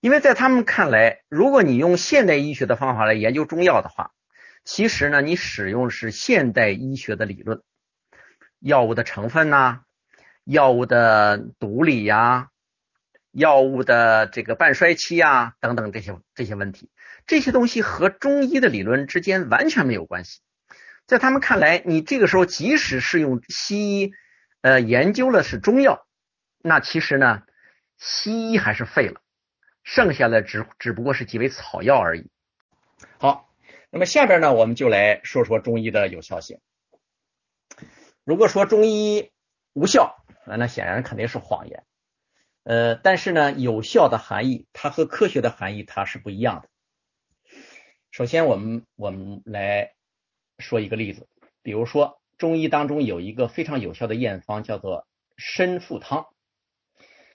[0.00, 4.12] 因为在他们看来，如果你用现代医学的方法来研究中药的话，
[4.64, 7.62] 其实呢，你使用是现代医学的理论，
[8.58, 9.82] 药物的成分呐。
[10.44, 12.48] 药物的毒理呀，
[13.30, 16.90] 药物的这个半衰期呀，等等这些这些问题，
[17.26, 20.40] 这些东西和中医的理论之间完全没有关系。
[21.06, 24.12] 在他们看来，你这个时候即使是用西医，
[24.60, 26.06] 呃，研究了是中药，
[26.60, 27.42] 那其实呢，
[27.98, 29.20] 西医还是废了，
[29.82, 32.30] 剩下的只只不过是几味草药而已。
[33.18, 33.52] 好，
[33.90, 36.60] 那么下边呢，我们就来说说中医的有效性。
[38.24, 39.32] 如果说中医
[39.72, 41.84] 无效，那显然肯定是谎言，
[42.62, 46.68] 呃，但是呢，有效的含义它和科学的含义它是不一样的。
[48.12, 49.94] 首先，我们我们来
[50.58, 51.28] 说一个例子，
[51.62, 55.08] 比如说中医当中有一个非常有效的验方叫做
[55.38, 56.26] 参附汤，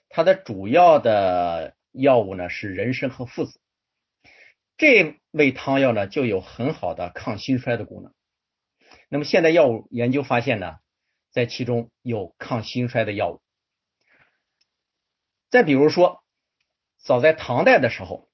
[0.08, 3.60] 它的主要的药物呢是人参和附子，
[4.76, 8.14] 这味汤药呢就有很好的抗心衰的功能。
[9.08, 10.78] 那么现代药物研究发现呢。
[11.30, 13.42] 在其中有抗心衰的药物。
[15.50, 16.24] 再比如说，
[16.96, 18.30] 早在唐代的时候，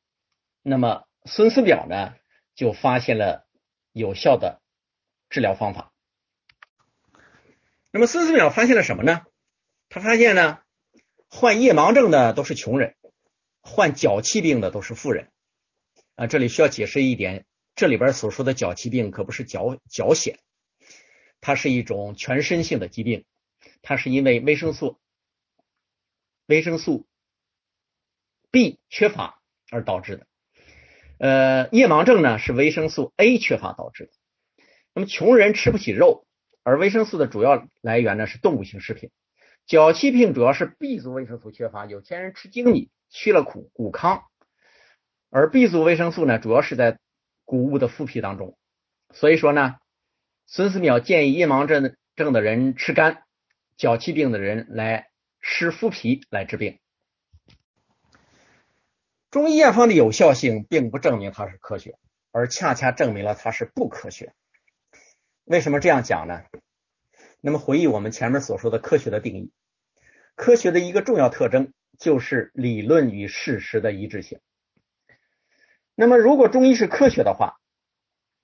[0.62, 2.14] 那么孙思邈呢
[2.54, 3.46] 就发现了
[3.92, 4.62] 有效的
[5.30, 5.92] 治疗方法。
[7.90, 9.24] 那么孙思邈发现了什么呢？
[9.88, 10.60] 他发现呢，
[11.28, 12.96] 患夜盲症的都是穷人，
[13.60, 15.30] 患脚气病的都是富人。
[16.16, 20.36] 啊，这里需要解释一点，这里边所说的脚气病可不是脚脚癣，
[21.40, 23.24] 它是一种全身性的疾病，
[23.82, 24.98] 它是因为维生素
[26.46, 27.06] 维生素
[28.50, 29.40] B 缺乏
[29.70, 30.26] 而导致的。
[31.18, 34.12] 呃，夜盲症呢是维生素 A 缺乏导致的。
[34.94, 36.26] 那么穷人吃不起肉。
[36.66, 39.10] 而维生素的主要来源呢是动物性食品，
[39.66, 44.22] 脚气病主要是 B 族维生素缺乏，有钱人吃精米去了苦谷糠，
[45.28, 46.98] 而 B 族维生素呢主要是在
[47.44, 48.56] 谷物的麸皮当中，
[49.12, 49.74] 所以说呢，
[50.46, 53.24] 孙思邈建议夜盲症症的人吃肝，
[53.76, 55.08] 脚气病的人来
[55.42, 56.78] 吃麸皮来治病。
[59.34, 61.98] 中医验方的有效性并不证明它是科学，
[62.30, 64.32] 而恰恰证明了它是不科学。
[65.42, 66.44] 为什么这样讲呢？
[67.40, 69.50] 那么回忆我们前面所说的科学的定义，
[70.36, 74.38] 科学的一个重要特征就是理论与事实的一致性。
[75.96, 77.58] 那么如果中医是科学的话，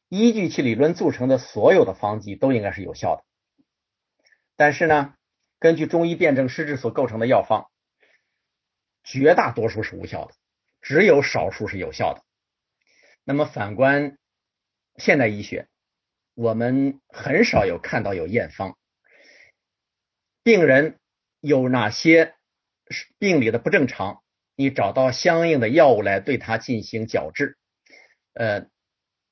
[0.09, 3.23] 依据其理论组成的所有的方剂都应该是有效的。
[4.57, 5.15] 但是呢，
[5.61, 7.71] 根据中医辨证施治所构成的药方，
[9.05, 10.33] 绝大多数是无效的，
[10.81, 12.23] 只有少数是有效的。
[13.25, 14.19] 那么反观
[14.97, 15.67] 现代医学。
[16.35, 18.79] 我们很少有看到有验方，
[20.43, 20.99] 病人
[21.41, 22.35] 有哪些
[23.19, 24.23] 病理的不正常，
[24.57, 27.59] 你找到相应的药物来对他进行矫治，
[28.33, 28.69] 呃，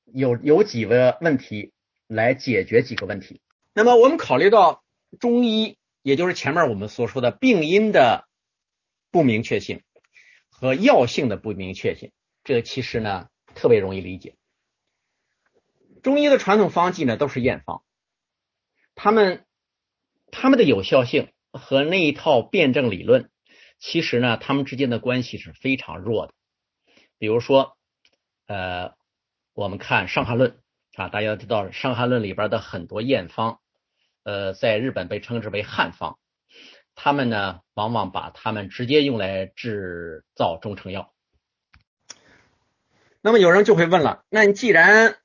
[0.05, 1.73] 有有几个问题
[2.05, 3.41] 来解决几个问题。
[3.73, 4.83] 那么我们考虑到
[5.19, 8.27] 中医，也就是前面我们所说的病因的
[9.09, 9.81] 不明确性
[10.59, 12.11] 和药性的不明确性，
[12.43, 14.35] 这其实呢特别容易理解。
[16.03, 17.81] 中医的传统方剂呢，都是验方，
[18.93, 19.45] 他们
[20.31, 23.29] 他们的有效性和那一套辩证理论，
[23.79, 26.33] 其实呢，他们之间的关系是非常弱的。
[27.17, 27.77] 比如说，
[28.47, 28.95] 呃，
[29.53, 30.51] 我们看《伤寒论》
[31.01, 33.61] 啊，大家知道《伤寒论》里边的很多验方，
[34.23, 36.19] 呃，在日本被称之为汉方，
[36.95, 41.13] 他们呢，往往把他们直接用来制造中成药。
[43.21, 45.17] 那么有人就会问了，那你既然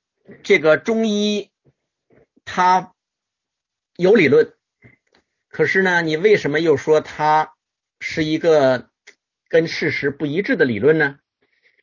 [0.43, 1.51] 这个中医
[2.45, 2.93] 它
[3.97, 4.55] 有理论，
[5.49, 7.55] 可是呢，你为什么又说它
[8.01, 8.91] 是一个
[9.49, 11.19] 跟事实不一致的理论呢？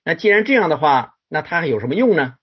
[0.03, 2.35] 那既然这样的话，那它还有什么用呢？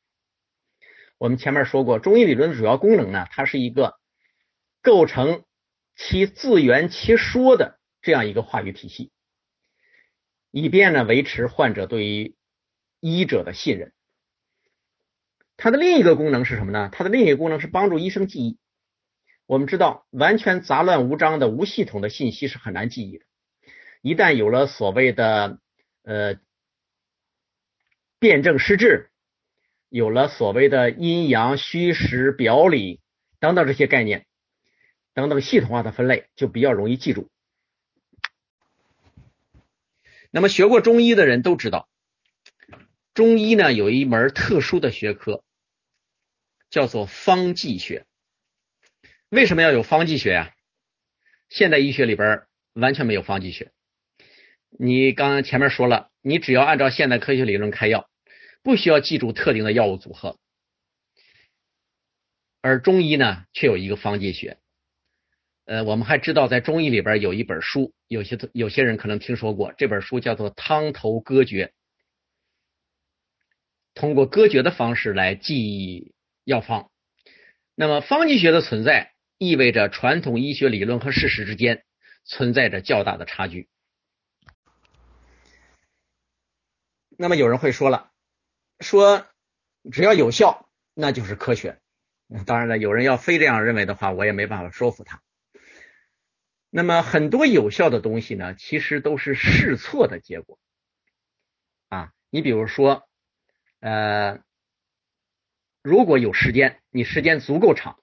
[1.18, 3.99] 我们前面说过，中医理论的主要功能呢，它是一个
[4.82, 5.45] 构成
[5.99, 9.11] 其自圆其说的这样一个话语体系，
[10.53, 12.36] 以便呢维持患者对于
[13.01, 13.92] 医者的信任。
[15.57, 16.88] 它的另一个功能是什么呢？
[16.92, 18.59] 它的另一个功能是帮助医生记忆。
[19.44, 23.24] 我们知道，完全杂乱无章的无系统的信息是很难记忆的。
[24.01, 25.59] 一旦有了所谓的
[26.05, 26.36] 呃
[28.20, 29.11] 辩证施治，
[29.88, 33.01] 有了所谓的阴阳虚实表里
[33.40, 34.28] 等等这些概念，
[35.18, 37.28] 等等系统化的分类，就比较容易记住。
[40.30, 41.88] 那么学过中医的人都知道，
[43.14, 45.42] 中医呢有一门特殊的学科。
[46.70, 48.06] 叫做方剂学，
[49.28, 50.54] 为什么要有方剂学呀？
[51.48, 53.72] 现代医学里边完全没有方剂学。
[54.68, 58.08] 你刚刚前面说了，你只要按照现代科学理论开药，
[58.62, 60.38] 不需要记住特定的药物组合。
[62.60, 64.58] 而中医呢，却有一个方剂学。
[65.68, 71.66] 呃，我们还知道，在中医里边有一本书，有些有些人可能听说过，这本书叫做《汤头歌诀》，
[73.92, 76.14] 通过歌诀的方式来记忆。
[76.44, 76.90] 药方，
[77.74, 81.84] 那么方剂学的存在意味着传统医学理论和事实之间
[82.24, 83.68] 存在着较大的差距。
[87.18, 88.10] 那么有人会说了，
[88.80, 89.26] 说
[89.92, 91.78] 只要有效，那就是科学。
[92.46, 95.22] 当然了，有人要非这样认为的话，我也没办法说服他。
[96.70, 100.58] 那么很多有效的东西呢，其实都是试错的结果
[101.88, 102.12] 啊。
[102.30, 103.08] 你比如说，
[103.80, 104.42] 呃。
[105.80, 108.02] 如果有时间，你时间足够长，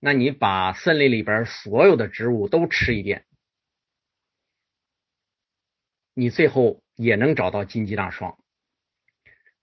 [0.00, 3.26] 那你把森林里边所有的植物都吃一遍，
[6.14, 8.42] 你最后也能找到金鸡纳霜，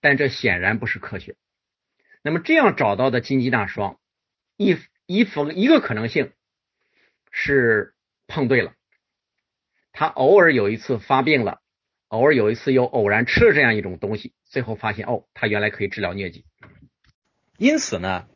[0.00, 1.36] 但这显然不是科学。
[2.22, 4.00] 那么这样找到的金鸡纳霜，
[4.56, 6.32] 一一否一个可能性
[7.30, 7.94] 是
[8.28, 8.74] 碰对了，
[9.90, 11.60] 他偶尔有一次发病了，
[12.08, 16.44] 偶尔有一次又偶然吃了这样一种东西，最后发现哦，他原来可以治疗疟疾。
[17.56, 18.28] 因此呢，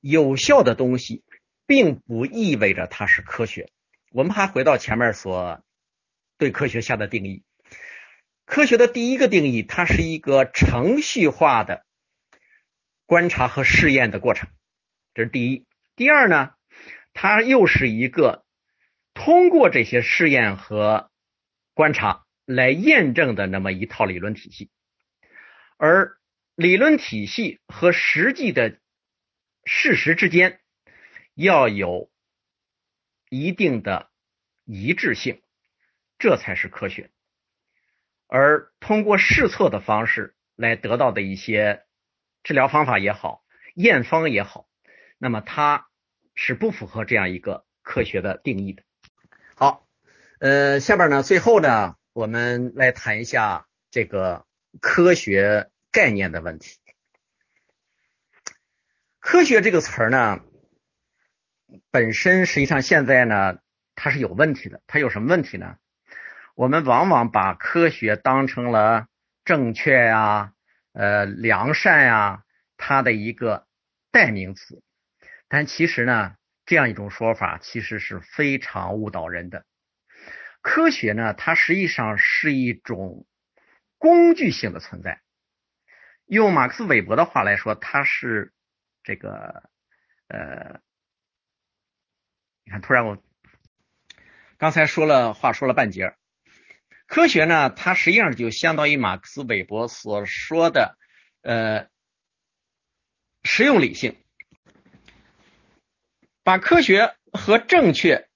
[0.00, 1.22] 有效的东西
[1.66, 3.70] 并不意味着它是科学。
[4.10, 5.62] 我们还回到前面所
[6.36, 7.44] 对科学下的定义，
[8.44, 11.86] 科学的第一个定义，它是一个程序化的
[13.06, 14.50] 观察和试验的过程，
[15.14, 15.64] 这是第一。
[15.94, 16.50] 第二呢？
[17.14, 18.44] 它又是一个
[19.18, 21.10] 通过这些试验和
[21.74, 24.70] 观察来验证的那么一套理论体系，
[25.76, 26.18] 而
[26.54, 28.78] 理论体系和实际的
[29.64, 30.60] 事实之间
[31.34, 32.10] 要有
[33.28, 34.08] 一定的
[34.64, 35.42] 一致性，
[36.18, 37.10] 这才是科学。
[38.28, 41.84] 而通过试错的方式来得到的一些
[42.44, 43.42] 治疗方法也好，
[43.74, 44.68] 验方也好，
[45.18, 45.86] 那么它。
[46.40, 48.84] 是不符合这样一个科学的定义的。
[49.60, 49.88] 好，
[50.38, 54.46] 呃，下边呢，最后呢，我们来谈一下这个
[54.80, 56.78] 科学概念的问题。
[59.18, 60.38] 科学这个词儿呢，
[61.90, 63.58] 本身实际上现在呢，
[63.96, 64.80] 它是有问题的。
[64.86, 65.76] 它有什么问题呢？
[66.54, 69.08] 我们往往把科学当成了
[69.44, 70.52] 正确呀、
[70.92, 72.44] 呃良善呀，
[72.76, 73.66] 它的一个
[74.12, 74.84] 代名词。
[75.48, 76.36] 但其实呢，
[76.68, 79.64] 这样一种说法其实是非常误导人的。
[80.60, 83.26] 科学呢，它实际上是一种
[83.96, 85.22] 工具性的存在。
[86.26, 88.52] 用马克思韦伯的话来说，它是
[89.02, 89.70] 这个
[90.26, 90.80] 呃，
[92.66, 93.16] 你看，突然我
[94.58, 96.14] 刚才说了话说了半截
[97.06, 100.98] 科学呢，它实际上就相当于马克思韦伯所说的
[101.40, 101.88] 呃
[103.42, 104.22] 实用理性。
[106.48, 108.26] 把科学和正确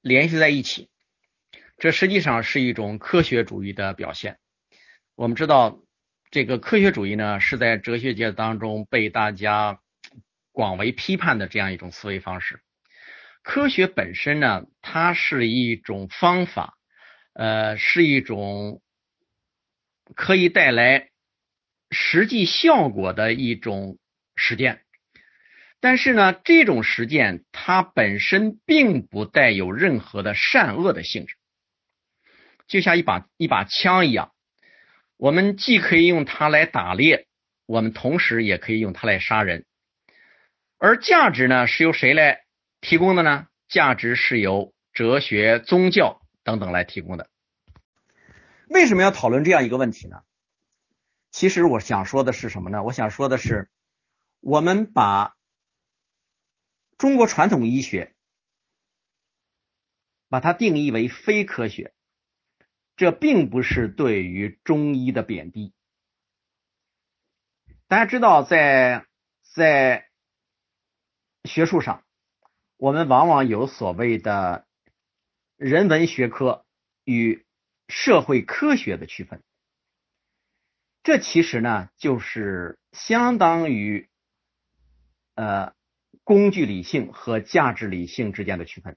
[0.00, 0.88] 联系在一起，
[1.78, 4.40] 这实际上是一种科学主义的表现。
[5.14, 5.78] 我们知道，
[6.32, 9.78] 这个科学主义呢，是在哲学界当中被大家
[10.50, 12.60] 广为批判的这样一种思维方式。
[13.42, 16.76] 科学本身呢，它是一种方法，
[17.32, 18.82] 呃，是一种
[20.16, 21.10] 可以带来
[21.92, 23.98] 实际效果的一种
[24.34, 24.81] 实践。
[25.82, 31.34] 但是呢，这种实践它本身并不带有任何的善恶的性质，
[32.68, 34.32] 就像一把一把枪一样，
[35.16, 37.26] 我们既可以用它来打猎，
[37.66, 39.64] 我们同时也可以用它来杀人。
[40.78, 42.42] 而价值呢，是由谁来
[42.80, 43.48] 提供的呢？
[43.68, 47.28] 价值是由哲学、宗教等等来提供的。
[48.68, 50.20] 为什么要讨论这样一个问题呢？
[51.32, 52.84] 其实我想说的是什么呢？
[52.84, 53.68] 我想说的是，
[54.40, 55.34] 我们把。
[57.02, 58.14] 中国传统医学
[60.28, 61.92] 把它定义为非科学，
[62.94, 65.74] 这并不是对于中医的贬低。
[67.88, 69.04] 大家知道，在
[69.42, 70.08] 在
[71.42, 72.04] 学术上，
[72.76, 74.64] 我们往往有所谓的
[75.56, 76.64] 人文学科
[77.02, 77.44] 与
[77.88, 79.42] 社会科学的区分，
[81.02, 84.08] 这其实呢，就是相当于
[85.34, 85.74] 呃。
[86.32, 88.96] 工具理性和价值理性之间的区分，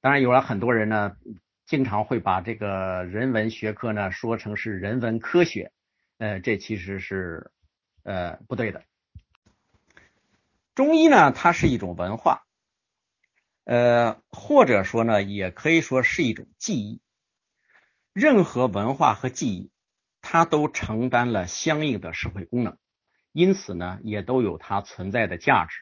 [0.00, 1.16] 当然有了很多人呢，
[1.64, 5.70] 经常会把这个人文学科呢说成是人文科学，
[6.18, 7.52] 呃，这其实是
[8.02, 8.82] 呃不对的。
[10.74, 12.42] 中医呢，它是一种文化，
[13.62, 17.00] 呃，或者说呢，也可以说是一种技艺。
[18.12, 19.70] 任何文化和技艺，
[20.20, 22.76] 它都承担了相应的社会功能。
[23.34, 25.80] 因此呢，也都有它存在的价值。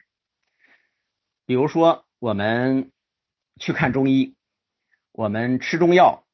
[1.45, 2.91] 比如说，我们
[3.59, 4.35] 去看中医，
[5.11, 6.25] 我们吃中药，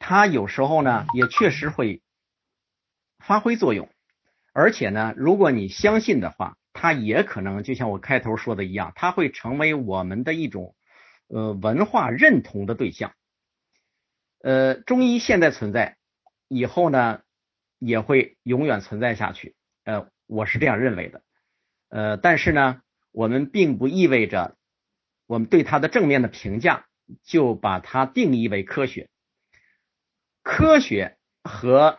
[0.00, 2.02] 它有时候呢也确实会
[3.20, 3.88] 发挥作用。
[4.52, 10.74] 而且呢，如果你相信的话，它也可能就像我开头说的一样，它会成为我们的一种
[11.28, 13.14] 呃文化认同的对象。
[14.40, 15.96] 呃，中医现在存在，
[16.48, 17.22] 以后呢
[17.78, 19.54] 也会永远存在下去。
[19.90, 21.22] 呃，我是这样认为的，
[21.88, 22.80] 呃，但是呢，
[23.10, 24.56] 我们并不意味着
[25.26, 26.86] 我们对它的正面的评价
[27.24, 29.10] 就把它定义为科学。
[30.44, 31.98] 科学和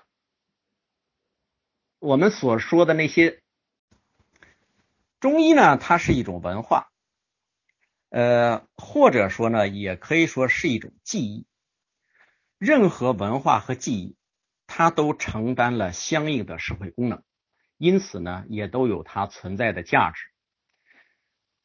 [2.00, 3.42] 我们所说的那些
[5.20, 6.94] 中医呢，它是一种文化，
[8.08, 11.46] 呃，或者说呢，也可以说是一种技艺。
[12.58, 14.16] 任何文化和技艺，
[14.66, 17.22] 它都承担了相应的社会功能。
[17.82, 20.28] 因此呢，也都有它存在的价值。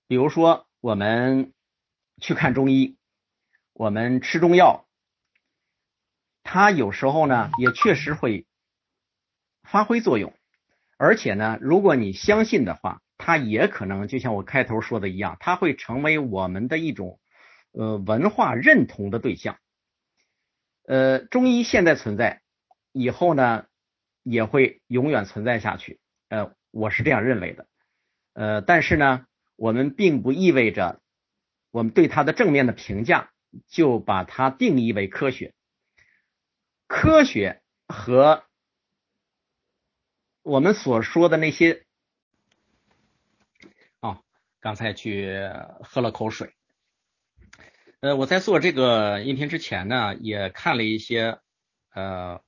[0.06, 1.52] 比如说，我们
[2.22, 2.96] 去看中医，
[3.74, 4.86] 我们吃中药，
[6.42, 8.46] 它有时候呢也确实会
[9.62, 10.32] 发挥作用，
[10.96, 17.20] 而且呢，如果你相信的话，它也可能就像我开头说的一样，它会成为我们的一种
[17.72, 19.58] 呃文化认同的对象。
[20.86, 22.40] 呃，中医现在存在，
[22.92, 23.66] 以后呢
[24.22, 26.00] 也会永远存在下去。
[26.28, 27.66] 呃，我是这样认为的。
[28.32, 31.00] 呃，但是呢，我们并不意味着
[31.70, 33.30] 我们对它的正面的评价
[33.66, 35.54] 就把它定义为科学。
[36.86, 38.44] 科学和
[40.42, 41.84] 我们所说的那些，
[44.00, 44.22] 哦，
[44.60, 45.50] 刚才去
[45.82, 46.52] 喝了口水。
[48.00, 51.40] 呃，我在做这个音频之前呢，也看了一些
[51.94, 52.40] 呃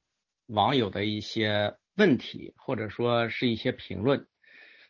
[0.47, 4.27] 网友的一些问题，或者说是一些评论。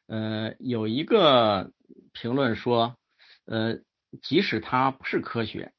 [0.07, 1.73] 呃，有一个
[2.13, 2.99] 评论说，
[3.47, 3.79] 呃，
[4.23, 5.73] 即使它不是科学，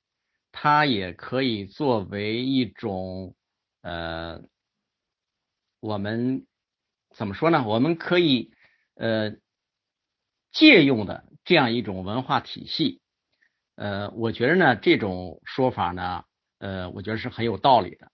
[0.52, 3.36] 它也可以作为一种
[3.82, 4.42] 呃，
[5.80, 6.48] 我们
[7.16, 7.64] 怎么说呢？
[7.68, 8.52] 我们可以
[8.96, 9.36] 呃
[10.52, 13.02] 借用的这样一种文化体系。
[13.76, 16.24] 呃，我觉得呢，这种说法呢，
[16.58, 18.12] 呃，我觉得是很有道理的。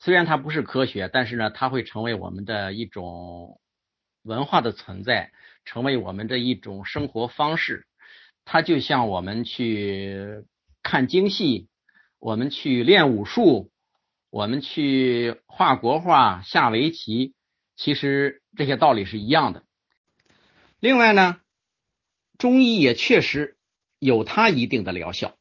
[0.00, 3.60] 虽然它不是科学，但是呢，它会成为我们的一种
[4.22, 5.30] 文化的存在，
[5.64, 7.86] 成为我们的一种生活方式。
[8.44, 10.44] 它就像我们去
[10.82, 11.68] 看京戏，
[12.18, 13.70] 我们去练武术，
[14.30, 17.34] 我们去画国画、下围棋，
[17.76, 19.62] 其实这些道理是一样的。
[20.80, 21.40] 另外呢，
[22.38, 23.56] 中医也确实。
[24.02, 25.36] 有它一定的疗效，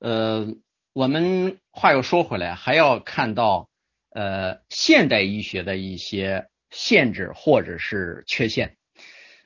[0.00, 0.56] 呃，
[1.00, 3.70] 我们话又说回来，还要看到
[4.10, 8.76] 呃现代医学的一些限制或者是缺陷。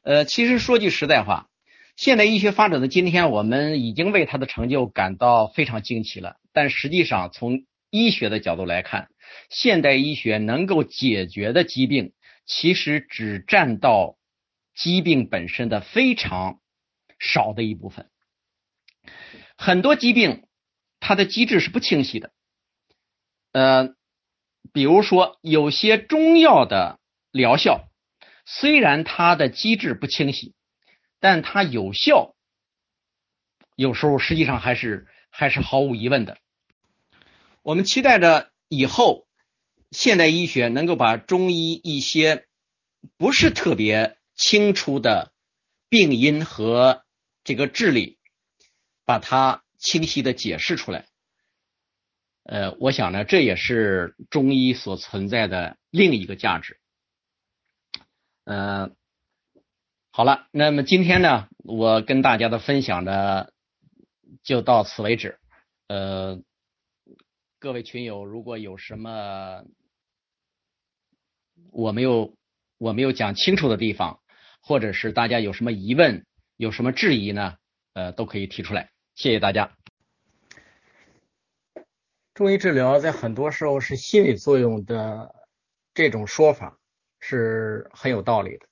[0.02, 1.48] 呃，其实说句实在话，
[1.94, 6.38] 现代医学发展的今天，我们已经为它的成就感到非常惊奇了。
[6.52, 9.10] 但实际上，从医学的角度来看，
[9.48, 12.14] 现代医学能够解决的疾病，
[12.46, 14.16] 其实只占到
[14.74, 16.58] 疾病本身的非常
[17.20, 18.10] 少的一部分。
[19.56, 20.43] 很多疾病，
[21.06, 22.32] 它的机制是不清晰的。
[23.52, 23.94] 呃，
[24.72, 26.98] 比如说有些中药的
[27.30, 27.90] 疗效，
[28.46, 30.54] 虽然它的机制不清晰，
[31.20, 32.34] 但它有效，
[33.76, 36.38] 有时候实际上还是还是毫无疑问的。
[37.60, 39.26] 我们期待着以后
[39.90, 42.46] 现代医学能够把中医一些
[43.18, 45.32] 不是特别清楚的
[45.90, 47.04] 病因和
[47.44, 48.18] 这个治理。
[49.06, 51.04] 把它清晰的解释出来，
[52.44, 56.80] 呃，我想呢，这也是中医所存在的另一个价值。
[58.44, 58.96] 嗯，
[60.10, 63.48] 好了，那么今天呢，我跟大家的分享呢
[64.42, 65.38] 就到此为止。
[65.88, 66.40] 呃，
[67.58, 69.64] 各位群友，如果有什么
[71.70, 72.34] 我没有
[72.78, 74.22] 我没有讲清楚的地方，
[74.62, 76.24] 或者是大家有什么疑问、
[76.56, 77.58] 有什么质疑呢，
[77.92, 78.93] 呃，都可以提出来。
[79.14, 79.76] 谢谢大家。
[82.34, 85.34] 中医治疗在很多时候是心理作用的
[85.94, 86.78] 这种说法
[87.20, 88.66] 是很有道理的。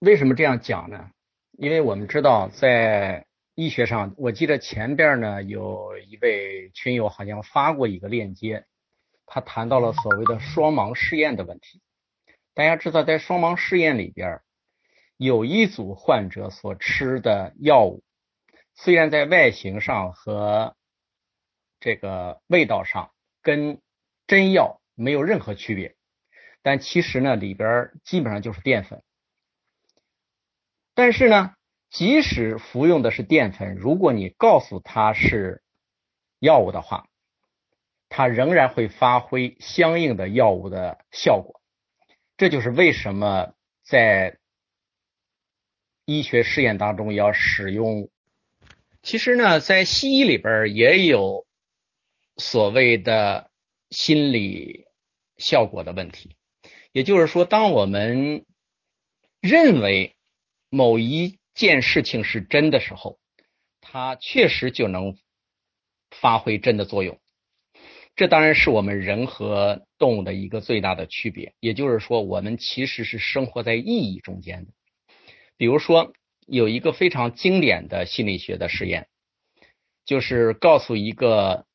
[0.00, 1.12] 为什么这样讲呢？
[1.52, 8.66] 因为我们知道，在医学上，我记得前边呢有一位群友好像发过一个链接，
[9.26, 11.80] 他谈到了所谓的双盲试验的问题。
[12.52, 14.40] 大家知道，在双盲试验里边。
[15.22, 18.02] 有一组患者所吃的药物，
[18.74, 20.74] 虽然在外形上和
[21.78, 23.80] 这个味道上跟
[24.26, 25.94] 真药没有任何区别，
[26.62, 29.02] 但其实呢里边基本上就是淀粉。
[30.94, 31.54] 但是呢，
[31.88, 35.62] 即使服用的是淀粉，如果你告诉他是
[36.40, 37.06] 药物的话，
[38.08, 41.60] 它仍然会发挥相应的药物的效果。
[42.36, 43.54] 这就是为什么
[43.84, 44.38] 在
[46.04, 48.08] 医学试验当中要使用，
[49.02, 51.46] 其实呢，在西医里边也有
[52.36, 53.50] 所谓的
[53.90, 54.86] 心理
[55.36, 56.36] 效果的问题。
[56.92, 58.44] 也就是说，当我们
[59.40, 60.16] 认为
[60.68, 63.18] 某一件事情是真的时候，
[63.80, 65.16] 它确实就能
[66.10, 67.18] 发挥真的作用。
[68.14, 71.54] 这当然是我们人和动物的一个最大的区别。
[71.60, 74.72] 也就是说，我们其实是生活在意义中间的。
[75.62, 76.12] 比如说，
[76.44, 79.08] 有一个非常经典的心理学的实验，
[80.04, 81.68] 就是告诉一个，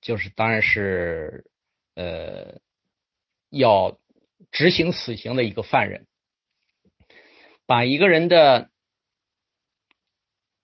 [0.00, 1.44] 就是当然是
[1.94, 2.62] 呃
[3.50, 3.98] 要
[4.50, 6.06] 执行死刑的一个犯人，
[7.66, 8.70] 把一个人的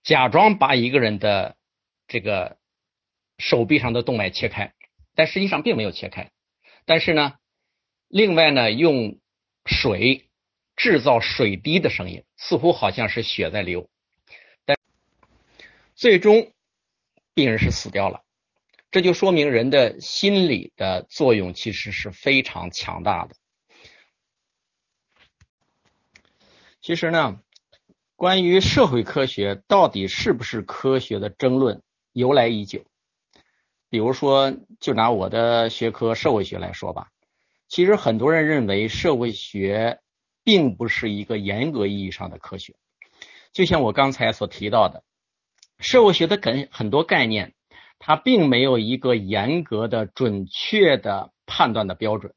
[0.02, 1.58] 假装把一个人的
[2.08, 2.56] 这个
[3.36, 4.72] 手臂上的动脉切开，
[5.14, 6.32] 但实际上并没有切开。
[6.86, 7.34] 但是呢，
[8.08, 9.18] 另外呢，用
[9.66, 10.29] 水
[10.82, 13.90] 制造水滴的声音，似乎好像是血在流。
[14.64, 14.78] 但
[15.94, 16.54] 最终
[17.34, 18.22] 病人是死掉了。
[18.90, 23.34] 这就说明人的心理的作用其实是非常强大的。
[26.80, 27.42] 其实呢，
[28.16, 31.82] 关于社会科学到底是不是科学的争论
[32.14, 32.86] 由来已久。
[33.90, 37.08] 比如说，就拿我的学科社会学来说吧，
[37.68, 40.00] 其实很多人认为社会学
[40.44, 42.74] 并不是一个严格意义上的科学。
[43.52, 45.02] 就像我刚才所提到的，
[45.78, 47.54] 社会学的很很多概念。
[48.02, 52.32] 它并没有一个严格的、准确的判断的标准。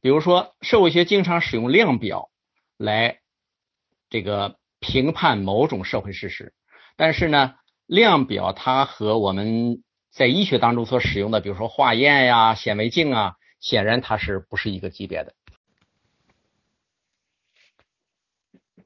[0.00, 2.30] 比如说，社会学经常使用量表
[2.78, 3.18] 来
[4.10, 6.54] 这个评判某种社会事实，
[6.96, 7.56] 但是呢，
[7.86, 15.34] 量表它和我们在医学当中所使用的，比如说化验呀、显微镜啊，显然它是不是一个级别的。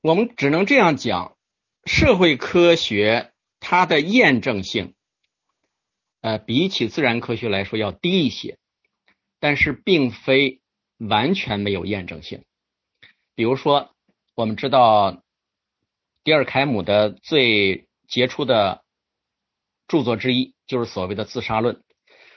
[0.09, 1.37] 我们只能这样讲，
[1.85, 4.95] 社会科学它的验证性。
[6.23, 8.57] 呃，比起自然科学来说要低一些，
[9.39, 10.63] 但是并非
[10.97, 12.43] 完全没有验证性。
[13.35, 13.95] 比如说，
[14.35, 15.23] 我们知道
[16.25, 18.83] 迪尔凯姆的最杰出的
[19.89, 21.85] 著作之一就是所谓的自杀论。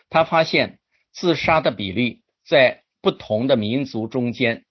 [0.09, 0.81] 他发现
[1.13, 4.65] 自杀的比例在不同的民族中间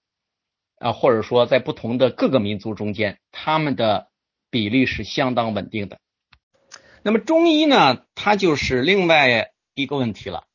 [0.81, 4.09] 啊，或者说在不同的各个民族中间，他们的
[4.49, 5.99] 比例是相当稳定的。
[7.03, 10.45] 那么中医呢，它就是另外一个问题了，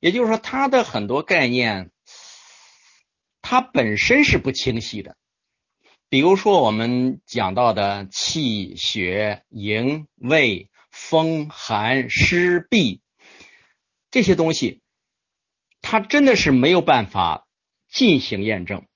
[0.00, 1.90] 也就是说，它的很多概念，
[3.42, 5.14] 它本身是不清晰的。
[6.08, 13.00] 比如说我们讲到的气血营卫风寒湿痹
[14.10, 14.80] 这些东西，
[15.82, 17.46] 它真的是没有办法
[17.88, 18.86] 进行验证。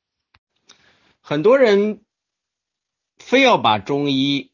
[1.30, 2.04] 很多人
[3.16, 4.50] 非要把中医。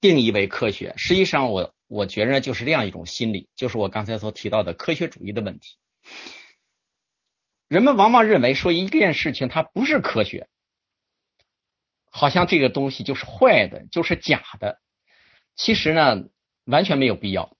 [0.00, 5.76] 定义为科学，实际上我我觉着就是这样一种心理，就是我刚才所提到的科学主义的问题。
[7.68, 10.48] 人们往往认为说一件事情它不是科学，
[12.10, 14.80] 好像这个东西就是坏的，就是假的。
[15.54, 16.24] 其实呢，
[16.64, 17.56] 完全没有必要。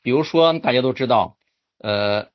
[0.00, 1.36] 比如说大家都知道，
[1.76, 2.30] 呃，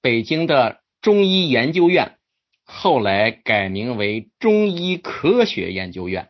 [0.00, 2.18] 北京的中医研究院
[2.66, 6.28] 后来改名为中医科学研究院。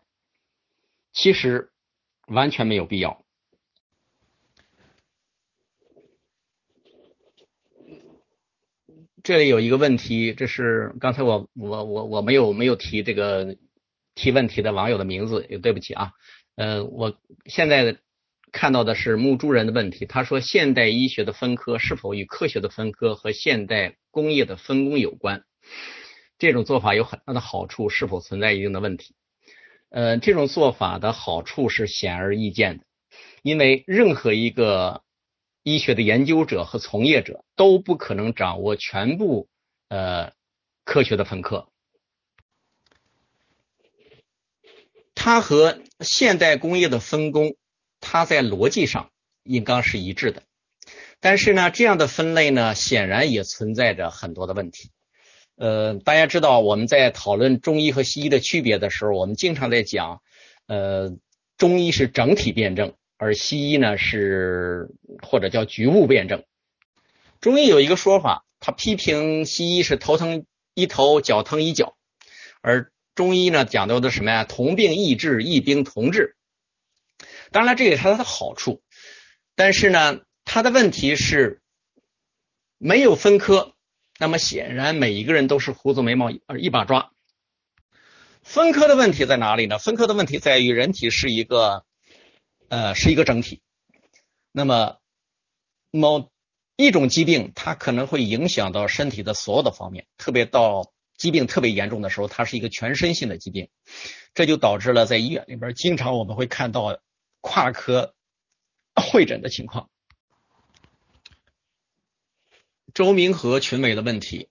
[1.11, 1.71] 其实
[2.27, 3.23] 完全没有必要。
[9.23, 13.57] 这里有一个问题，这是刚才我我我我没有没有提这个
[14.15, 16.11] 提问题的网友的名字，也对不起啊。
[16.55, 17.97] 呃，我现在
[18.51, 25.43] 看到的是木珠人的问题，他说现代医学的分科是否与科学的分科和现代工业的分工有关？
[26.37, 29.15] 这种做法有很大的好处，是否存在一定的问题？
[29.89, 32.83] 呃，这种做法的好处是显而易见的，
[33.41, 35.01] 因为任何一个
[35.63, 39.47] 医学的研究者和从业者都不可能掌握全部
[39.87, 40.33] 呃
[40.83, 41.69] 科学的分科，
[45.15, 47.55] 它和现代工业的分工，
[47.99, 49.09] 它在逻辑上
[49.43, 50.43] 应当是一致的，
[51.19, 54.91] 但是呢，这样的分类呢，显然也存在着很多的问题。
[55.57, 60.21] 呃，大家知道我们在讨论中医和西医的区别的时候，我们经常在讲，
[60.67, 61.17] 呃，
[61.57, 64.91] 中医是整体辩证，而西医呢是
[65.23, 66.43] 或者叫局部辩证。
[67.41, 71.97] 中医有一个说法，他批评西医是头疼医头，脚疼医脚，
[72.61, 74.43] 而中医呢讲究的什么呀？
[74.43, 76.35] 同病异治，异病同治。
[77.51, 78.83] 当然，这也是它的好处，
[79.55, 81.61] 但是呢，它的问题是
[82.77, 83.73] 没有分科。
[84.19, 87.11] 那么显然，每一个人都是胡子眉毛呃一把抓。
[88.41, 89.77] 分科的问题在哪里呢？
[89.77, 91.85] 分科的问题在于人体是一个
[92.69, 93.61] 呃是一个整体。
[94.51, 94.97] 那么
[95.91, 96.29] 某
[96.77, 103.69] 一种疾病，它可能会影响到身体的所有的方面，特别到疾病特别严重的时候，它是一个全身性的疾病。
[104.33, 106.99] 这就导致了在医院里边，经常我们会看到
[107.41, 108.15] 跨科
[108.95, 109.89] 会诊的情况。
[112.93, 114.49] 周明和群伟的问题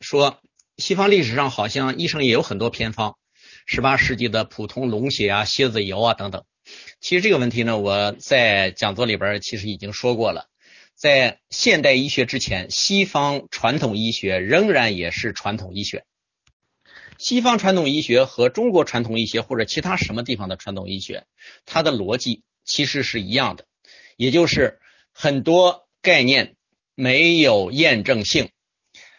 [0.00, 0.40] 说，
[0.76, 3.16] 西方历史上好像医生也有很多偏方，
[3.66, 6.44] 十八世纪的普通龙血啊、蝎子油啊等等。
[7.00, 10.48] 其实这个问题呢，我在讲座里边其实已经说过了。
[10.94, 16.04] 在现代医学之前，西方传统医学仍然也是传统医学。
[17.16, 21.26] 西方传统医学和中国传统医学或者其他什么地方的传统医学，
[21.66, 23.66] 它的逻辑其实是一样的，
[24.16, 24.78] 也就是
[25.12, 26.56] 很多概念
[27.00, 28.50] 没有验证性，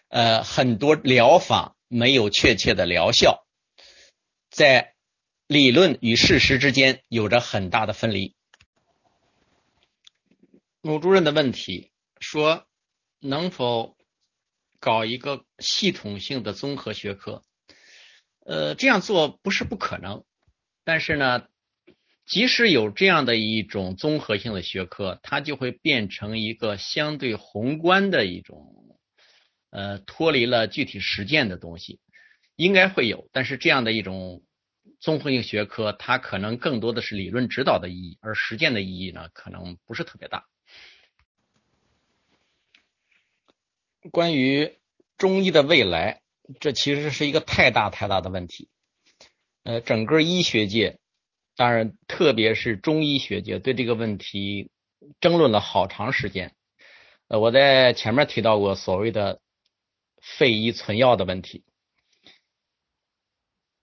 [0.08, 3.46] 呃，很多疗法没有确切的疗效，
[4.50, 4.94] 在
[5.46, 8.36] 理论与事实之间有着很大的分离。
[10.82, 12.66] 鲁主任的问题说：
[13.18, 13.96] 能否
[14.78, 17.42] 搞一个系统性的综合学科？
[18.44, 20.22] 呃，这样做不是不可能，
[20.84, 21.46] 但是呢，
[22.26, 28.98] 即使有这样的一种综合性的学科，它就会变成一个相对宏观的一种，
[29.70, 32.00] 呃，脱离了具体实践的东西。
[32.56, 34.42] 应该会有，但是这样的一种
[35.00, 40.44] 综合性学科，它可能更多的是理论指导的意义，而实践的意义呢，可能不是特别大。
[44.10, 44.78] 关于
[45.16, 46.22] 中医的未来。
[46.58, 48.68] 这其实是一个太大太大的问题，
[49.62, 50.98] 呃，整个医学界，
[51.60, 54.70] 当然特别是中医学界对这个问题
[55.20, 56.54] 争论了好长时间。
[57.28, 59.42] 呃，我在前面提到过所谓的
[60.22, 61.62] 废医存药的问题，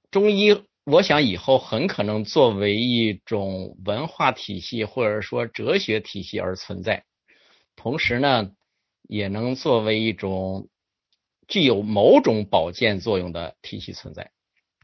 [0.10, 7.06] 中医我想以后很可能作为一种文化体系或者说哲学体系而存在，
[7.76, 8.54] 同时呢，
[9.04, 10.68] 也能作为一种。
[11.48, 14.32] 具有某种保健作用的体系存在。